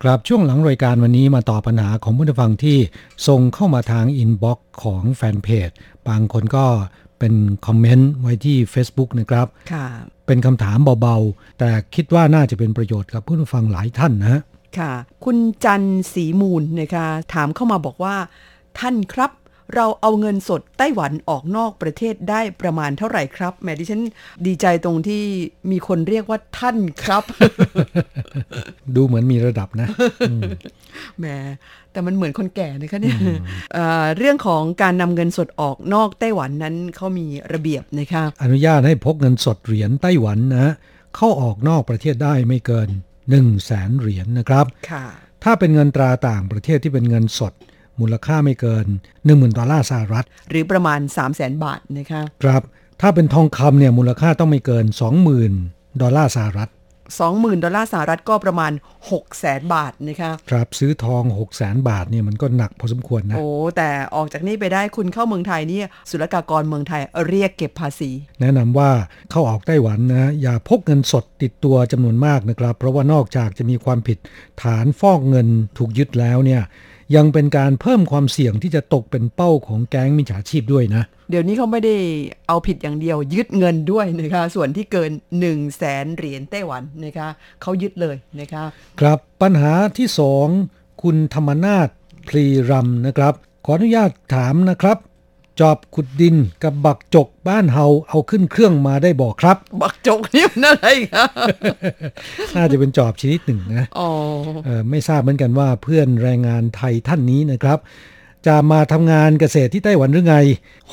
[0.08, 2.78] ครับช่วงหลังรายการวันนี้มาตอบปัญหาของผู้ฟังที่
[3.28, 5.70] ส่งเข้ามาทาง inbox ของแฟนเพจ
[6.08, 6.66] บางคนก็
[7.20, 7.34] เป็น
[7.66, 9.88] comment ไว้ที่ Facebook นะครับค่ะ
[10.28, 14.42] เป็นคำถามเบาๆ แต่คิดว่าน่าจะเป็นประโยชน์กับผู้ฟังหลายท่านนะ
[14.78, 14.92] ค่ะ
[15.26, 15.84] คุณจัน
[16.14, 18.16] สีมูลนะคะ ถามเข้ามาบอกว่า
[18.80, 19.32] ท่านครับ
[19.76, 24.02] เราเอาเงินสดไต้หวันออกนอกประเทศได้ประมาณเท่าไหร่ครับแหมดิฉัน
[24.48, 25.24] ดีใจตรงที่
[25.72, 27.24] มีคนเรียกว่าท่านครับ
[28.96, 29.88] ดูเหมือนมีระดับนะ
[30.30, 30.42] อืม
[31.20, 31.26] แหม
[31.92, 33.18] แต่มันเหมือนคนแก่นะคะเนี่ย
[33.74, 40.74] เอ่อเรื่องของการนำเงินสดออกนอกไต้หวันนั้นเขามีระเบียบนะคะอนุญาตให้พกเงินสดเหรียญไต้หวันนะ
[41.16, 45.06] เข้าออกนอกประเทศได้ไม่เกิน1 0 0 0 0แสนเหรียญนะครับค่ะ
[45.44, 47.54] ถ้าเป็นเงินตราต่างประเทศที่เป็นเงินสด
[48.02, 48.86] มูลค่าไม่เกิน
[49.22, 52.62] 10,000 ดอลลาร์สหรัฐ หรือประมาณ 3 0 0แสนบาทนะคะครับ
[53.02, 54.86] ถ้าเป็นทองคำเนี่ยมูลค่าต้องไม่เกิน
[55.44, 56.70] 20,000 ดอลลาร์สหรัฐ
[57.16, 58.72] 20,000 ดอลลาร์สหรัฐก็ประมาณ
[59.02, 68.92] 6 0แสนบาทนะคะครับซื้อทอง 6 0 0 0 0 0บาทเนี่ยมันก็หนักพอสมควรนะ โอ้ แต่ออกจากนี่ไปได้คุณเข้าเมืองไทยเนี่ยศุลกากรเมืองไทยเรียกเก็บภาษี แนะนำว่า
[69.32, 74.18] เข้าออกไต้หวันนะอย่าพกเงินสดติดตัวจำนวนมากนะครับ เพราะว่านอกจากจะมีความผิด
[74.64, 76.62] ฐานฟอกเงินถูกยึดแล้วเนี่ย
[77.16, 81.96] ยังเป็นการเพิ่มความเสี่ยงที่จะตกเป็นเป้าของแก๊งมิจฉาชีพด้วยนะ เดี๋ยวนี้เขาไม่ได้
[82.48, 87.28] เอาผิดอย่างเดียว ยึดเงินด้วยนะคะ ส่วนที่เกิน 1 0 0 0 0แสนเหรียญไต้หวันนะคะ
[87.62, 88.64] เขายึดเลยนะคะ
[89.00, 90.48] ครับปัญหาที่สอง
[91.04, 91.90] คุณธรรมนาถ
[92.28, 93.34] พลีรำนะครับ
[93.66, 94.98] ขออนุญาตถามนะครับ
[95.60, 101.26] จอบขุดดินกับบักจกบ้านเฮาเอาขึ้นเครื่องมาได้บอกครับ บักจกนี่มันอะไรคะ
[102.56, 104.10] น่าจะเป็นจอบชนิดหนึ่งนะอ๋อ
[104.66, 107.80] เออไม่ทราบเหมือนกันว่าเพื่อนแรงงานไทยท่านนี้นะครับ
[108.48, 110.38] จะมาทำงานเกษตรที่ไต้หวันหรือไง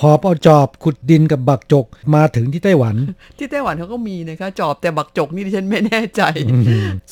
[0.01, 2.97] หอบเอาจอบขุดดินกับบักจกมาถึงที่ไต้หวัน
[3.39, 6.23] ที่ไต้หวันเขาก็มีนะคะ จอบแต่บักจกนี่ดิฉันไม่แน่ใจ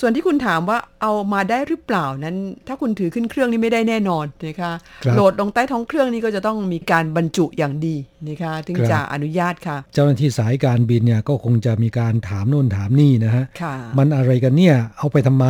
[0.01, 2.36] ส่วนที่คุณถามว่าเอามาได้หรือเปล่านั้น
[2.66, 4.72] ถ้าคุณถือขึ้นเครื่องนี่ไม่ได้แน่นอนนะคะ
[5.05, 7.97] ครับโหลดลงใต้ท้องเครื่องนี่ก็จะต้องมีการบรรจุอย่างดี
[8.28, 15.47] นะคะถึงครับจะอนุญาตค่ะ เจ้าหน้าที่สายการบินเนี่ยก็คงจะมีการถามโน่นถามนี่นะฮะค่ะมันอะไรกันเนี่ยเอาไปทำไม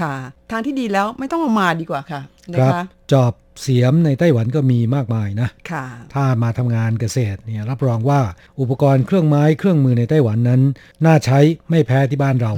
[0.00, 0.14] ค่ะ
[0.50, 2.20] ทางที่ดีแล้วไม่ต้องเอามาดีกว่าค่ะ
[2.52, 3.32] นะครับคะจอบ
[3.62, 5.84] เสียมในไต้หวันก็มีมากมายนะค่ะ
[6.14, 8.20] ถ้ามาทำงานเกษตรเนี่ยรับรองว่า
[8.60, 10.62] อุปกรณ์เครื่องไม้เครื่องมือในไต้หวันนั้น
[11.04, 11.38] น่าใช้
[11.70, 12.52] ไม่แพ้ที่บ้านเรา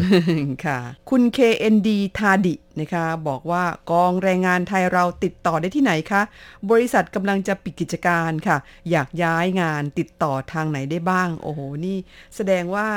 [0.66, 0.78] ค่ะ
[1.10, 6.22] คุณ KND ทาดินะคะ บอกว่ากองแรงงานไทยเราติดต่อได้ที่ไหนคะ
[6.70, 8.56] บริษัทกำลังจะปิดกิจการค่ะ
[8.90, 11.96] อยากย้ายงานติดต่อทางไหนได้บ้าง โอ้โห นี่
[12.36, 12.88] แสดงว่า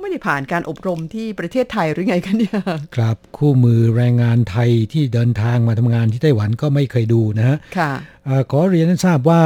[0.00, 2.56] ไม่ได้ผ่านการอบรมที่ประเทศไทยหรือไงคะเนี่ย
[2.96, 7.92] ครับคู่มือแรงงานไทยที่เดินทางมาทำงานที่ไต้หวันก็ไม่เคยดูนะฮะค่ะ
[8.24, 9.42] เอ่อขอเรียนให้ทราบว่า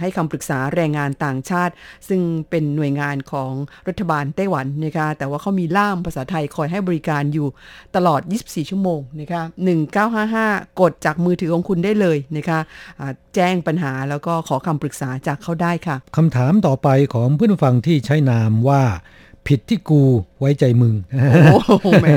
[0.00, 1.74] ให้คำปรึกษาแรงงานต่างชาติ
[2.08, 3.52] ซึ่งเป็นหน่วยงานของ
[3.88, 7.48] รัฐบาลไต้หวันนะคะแต่ว่าเขามีล่ามภาษาไทยคอยให้บริการอยู่
[7.96, 9.42] ตลอด 24 ชั่วโมงนะคะ
[9.98, 10.47] 1955
[10.80, 12.60] กดจากมือถือของคุณได้เลยนะคะ
[13.00, 18.82] อ่าแจ้งปัญหาแล้วก็ขอคำปรึกษาจากเขาได้ค่ะคำถามต่อไปของเพื่อนผู้ฟังที่ใช้นามว่า
[19.46, 20.02] ผิดที่กู
[20.38, 20.94] ไว้ใจมึง
[21.52, 22.08] โอ้โหแหม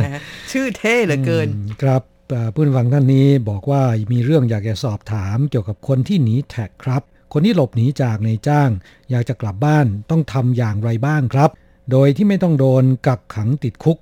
[0.52, 1.48] ชื่อเท่เหลือเกิน
[1.82, 3.82] ครับเอ่อผู้ฟังท่านนี้บอกว่า
[4.14, 7.02] มีเรื่องอยากจะสอบถามเกี่ยวกับคนที่หนีแท็กครับ
[7.34, 8.70] คนที่หลบหนีจากในจ้าง
[9.12, 11.50] อยากจะกลับบ้านต้องทำอย่างไรบ้างครับ
[11.92, 13.98] โดยที่ไม่ต้องโดนกักขังติดคุก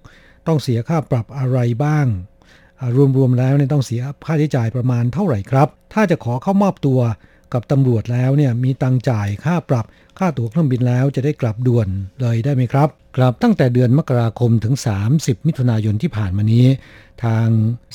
[0.47, 2.38] ต้องเสียค่าปรับอะไรบ้างอ่า
[3.17, 6.99] รวมๆแล้วเนี่ยต้องเสียค่าใช้จ่ายประมาณเท่าไหร่ครับ ถ้าจะขอเข้ามอบตัว
[7.53, 9.85] กับตำรวจแล้วเนี่ยมีตังค์จ่ายค่าปรับ
[10.19, 11.87] ค่าตั๋วเครื่องบินแล้วจะได้กลับด่วน
[12.21, 14.75] เลยได้ไหมครับครับตั้งแต่เดือนมกราคมถึง
[15.11, 16.67] 30 มิถุนายนที่ผ่านมานี้
[17.23, 17.47] ทาง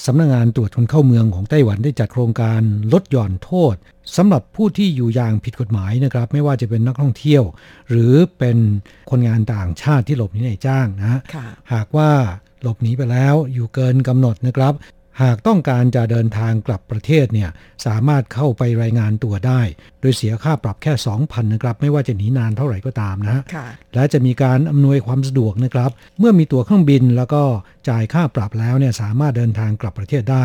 [0.05, 2.61] สำนักงงานตรวจคนเข้าเมืองของไต้หวันได้จัดโครงการ
[2.93, 3.74] ลดหย่อนโทษ
[4.16, 7.43] สำหรับผู้ที่อยู่อย่างผิดกฎหมายนะครับ ไม่ว่าจะเป็นนักท่องเที่ยว
[7.91, 8.59] หรือเป็น
[9.11, 12.11] คนงานต่างชาติที่หลบหนีในจ้างนะค่ะหากว่า
[12.64, 14.74] หลบหนีไปแล้วอยู่เกินกำหนดนะครับ
[15.22, 17.50] หากต้องการจะเดินทางกลับประเทศเนี่ย
[17.86, 19.60] สามารถเข้าไปรายงานตัวได้
[20.00, 27.42] โดยเสียค่าปรับแค่ 2,000นะครับไม่ว่าจะหนีนานเท่าไหร่ก็ตามนะค่ะและจะมีการอำนวยความสะดวกนะครับ เมื่อมีตั๋วเครื่องบินแล้วก็
[27.88, 30.44] จ่ายค่าปรับแล้วเนี่ยสามารถเดินทางกลับประเทศได้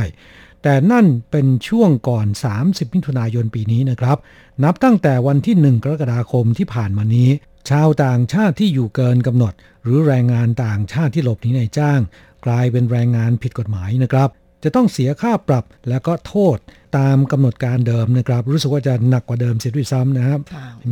[0.63, 2.27] แต่นั่นเป็นช่วงก่อน
[2.61, 4.17] 30 มิถุนายนปีนี้นะครับ
[4.63, 7.29] นับตั้งแต่วันที่ 1 กรกฎาคมที่ผ่านมานี้
[7.69, 9.53] ชาวต่างชาติที่อยู่เกินกำหนด
[9.83, 11.99] หรือแรงงานต่างชาติที่หลบหนีในจ้าง
[12.45, 14.29] กลายเป็นแรงงานผิดกฎหมายนะครับ
[14.63, 16.57] จะต้องเสียค่าปรับและก็โทษ
[16.97, 20.39] ตามกำหนดการเดิมนะครับ รู้สึกว่าจะหนักกว่าเดิมเสียด้วยซ้ำนะครับ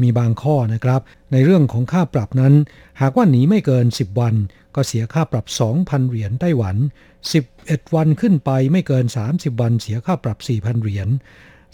[0.03, 1.01] มีบางข้อนะครับ
[1.31, 2.53] ในเรื่องของค่าปรับนั้น
[3.01, 4.35] หากว่าหนีไม่เกิน 10 วัน
[4.75, 5.45] ก็เสียค่าปรับ
[5.77, 6.75] 2,000 เหรียญไต้หวัน
[7.35, 11.09] 11 วันขึ้นไปไม่เกิน 30 วัน เสียค่าปรับ 4,000 เหรียญ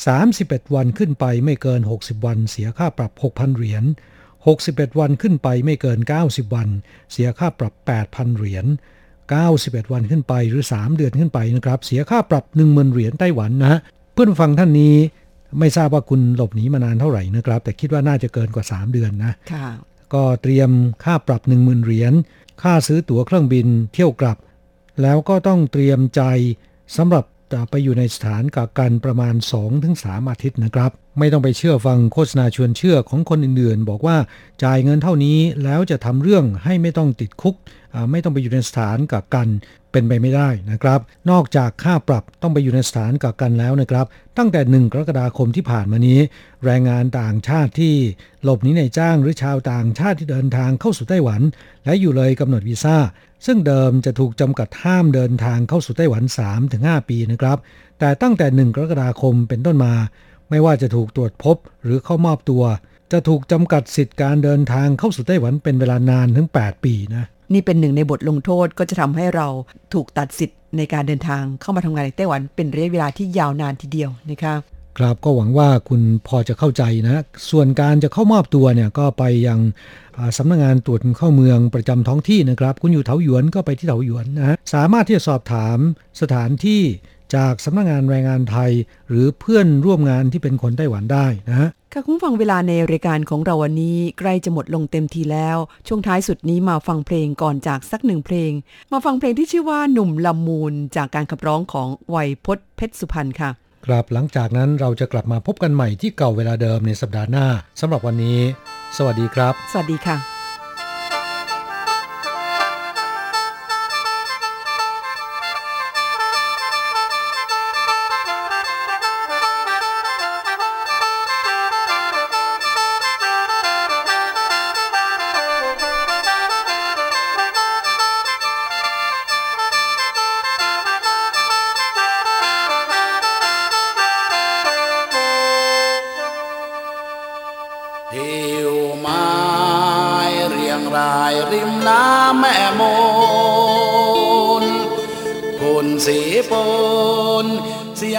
[0.03, 3.83] 31 วันขึ้นไปไม่เกิน 60 วัน เสียค่าปรับ 6,000 เหรียญ
[4.51, 6.67] 61 วันขึ้นไปไม่เกิน 90 วัน
[7.11, 7.73] เสียค่าปรับ
[8.05, 8.65] 8,000 เหรียญ
[9.29, 13.79] 91 วันขึ้นไปหรือ 3 เดือนขึ้นไปนะครับ เสียค่าปรับ 10,000 เหรียญไต้หวันนะฮะ
[14.13, 14.95] เพื่อนฟังท่านนี้
[15.59, 19.67] ไม่ทราบว่าคุณหลบหนีมานานเท่าไหร่นะครับ แต่คิดว่าน่าจะเกินกว่า 3 เดือนนะค่ะ
[20.13, 20.69] ก็เตรียม
[21.03, 22.13] ค่าปรับ 10,000 เหรียญ
[22.61, 24.37] ค่าซื้อตั๋วเครื่องบินเที่ยวกลับ
[25.01, 26.21] แล้วก็ต้องเตรียมใจ
[26.97, 27.25] สำหรับ
[27.69, 29.35] ไปอยู่ในสถานกักกันประมาณ
[29.81, 34.17] 2-3 อาทิตย์นะครับ ไม่ต้องไปเชื่อฟังโฆษณาชวนเชื่อของคนอื่นๆ บอกว่า
[34.63, 37.55] จ่ายเงินเท่านี้แล้วจะทำเรื่องให้ไม่ต้องติดคุก
[38.11, 39.47] ไม่ต้องไปอยู่ในสถานกักกัน
[39.91, 40.99] เป็นไปไม่ได้นะครับ
[41.29, 44.05] นอกจากค่าปรับต้องไปอยู่ในสถานกักกันแล้วนะครับ
[44.37, 46.19] ตั้งแต่ 1 กรกฎาคมที่ผ่านมานี้
[46.65, 47.93] แรงงานต่างชาติที่
[48.43, 51.41] หลบหนีในจ้างหรือชาวต่างชาติที่เดินทางเข้าสู่ไต้หวัน
[51.85, 52.97] และอยู่เลยกำหนดวีซ่า
[53.45, 56.23] ซึ่งเดิมจะถูกจำกัดห้ามเดินทางเข้าสู่ไต้หวัน
[56.67, 57.57] 3-5 ปีนะครับ
[57.99, 59.93] แต่ตั้งแต่ 1 กรกฎาคมเป็นต้นมา
[60.53, 62.63] ไม่ว่าจะถูกตรวจพบหรือเข้ามอบตัว
[63.11, 67.23] จะถูกจำกัดสิทธิการเดินทางเข้าสู่ไต้หวันเป็นเวลานานถึง 8 ปีนะ
[67.53, 69.47] นี่เป็นหนึ่งในบทลงโทษก็จะทำให้เรา
[69.93, 74.55] ถูกตัดสิทธิ์ในการเดินทางเข้ามาทำงานในไต้หวันเป็นระยะเวลาที่ยาวนานทีเดียวนะคะ
[74.97, 79.59] ครับก็หวังว่าคุณพอจะเข้าใจนะ ส่วนการจะเข้ามอบตัวเนี่ยก็ไปยัง
[80.37, 85.77] สำนักงงานตรวจคนเข้าเมืองประจำท้องที่นะครับ คุณอยู่เถาหยวนก็ไปที่เถาหยวนนะฮะสามารถที่จะสอบถาม
[86.21, 86.81] สถานที่
[87.35, 88.71] จากสำนักงงานแรงงานไทย
[89.09, 95.57] หรือเพื่อนร่วมงานที่เป็นคนไต้หวันได้นะฮะค่ะคุณฟังเวลาในรายการของเราวันนี้ใกล้จะหมดลงเต็มทีแล้ว
[95.87, 98.51] ช่วงท้ายสุดนี้มาฟังเพลงก่อนจากสักหนึ่งเพลง
[98.91, 103.49] มาฟังเพลงที่ชื่อว่าหนุ่มลำมูลจากการขับร้องของไวยพจน์เพชรสุพรรณค่ะ
[103.85, 107.47] ครับหลังจากนั้นเราจะกลับมาพบกันใหม่ที่เก่าเวลาเดิมในสัปดาห์หน้า
[107.79, 108.39] สำหรับวันนี้
[108.97, 110.32] สวัสดีครับ สวัสดีค่ะ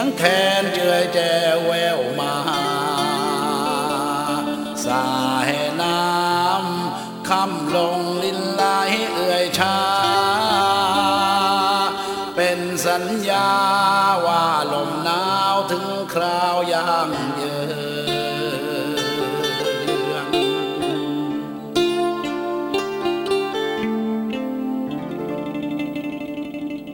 [0.04, 0.22] งแค
[0.60, 1.18] นเจือยแจ
[1.54, 2.34] วแววมา
[4.84, 5.06] สา
[5.48, 5.52] ย
[5.82, 8.64] น้ำคำลงลินไหล
[9.12, 9.78] เอื่อยชา
[12.36, 13.50] เป็นสัญญา
[14.26, 15.24] ว่าลมหนา
[15.54, 17.80] วถึงคราวยามเยือน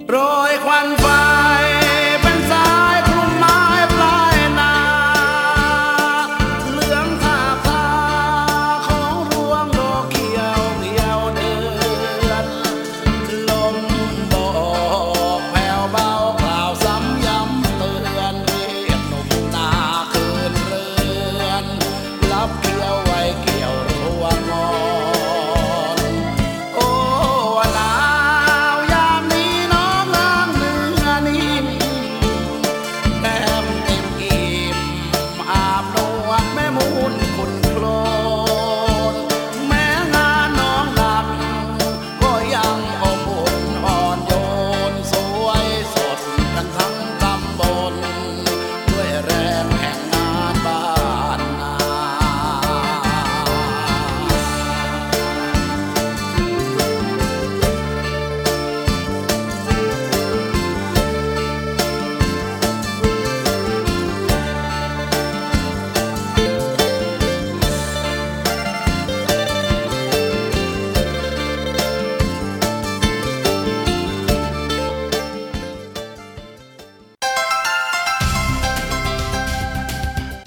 [0.09, 0.17] โร
[0.51, 1.07] ยควันไฟ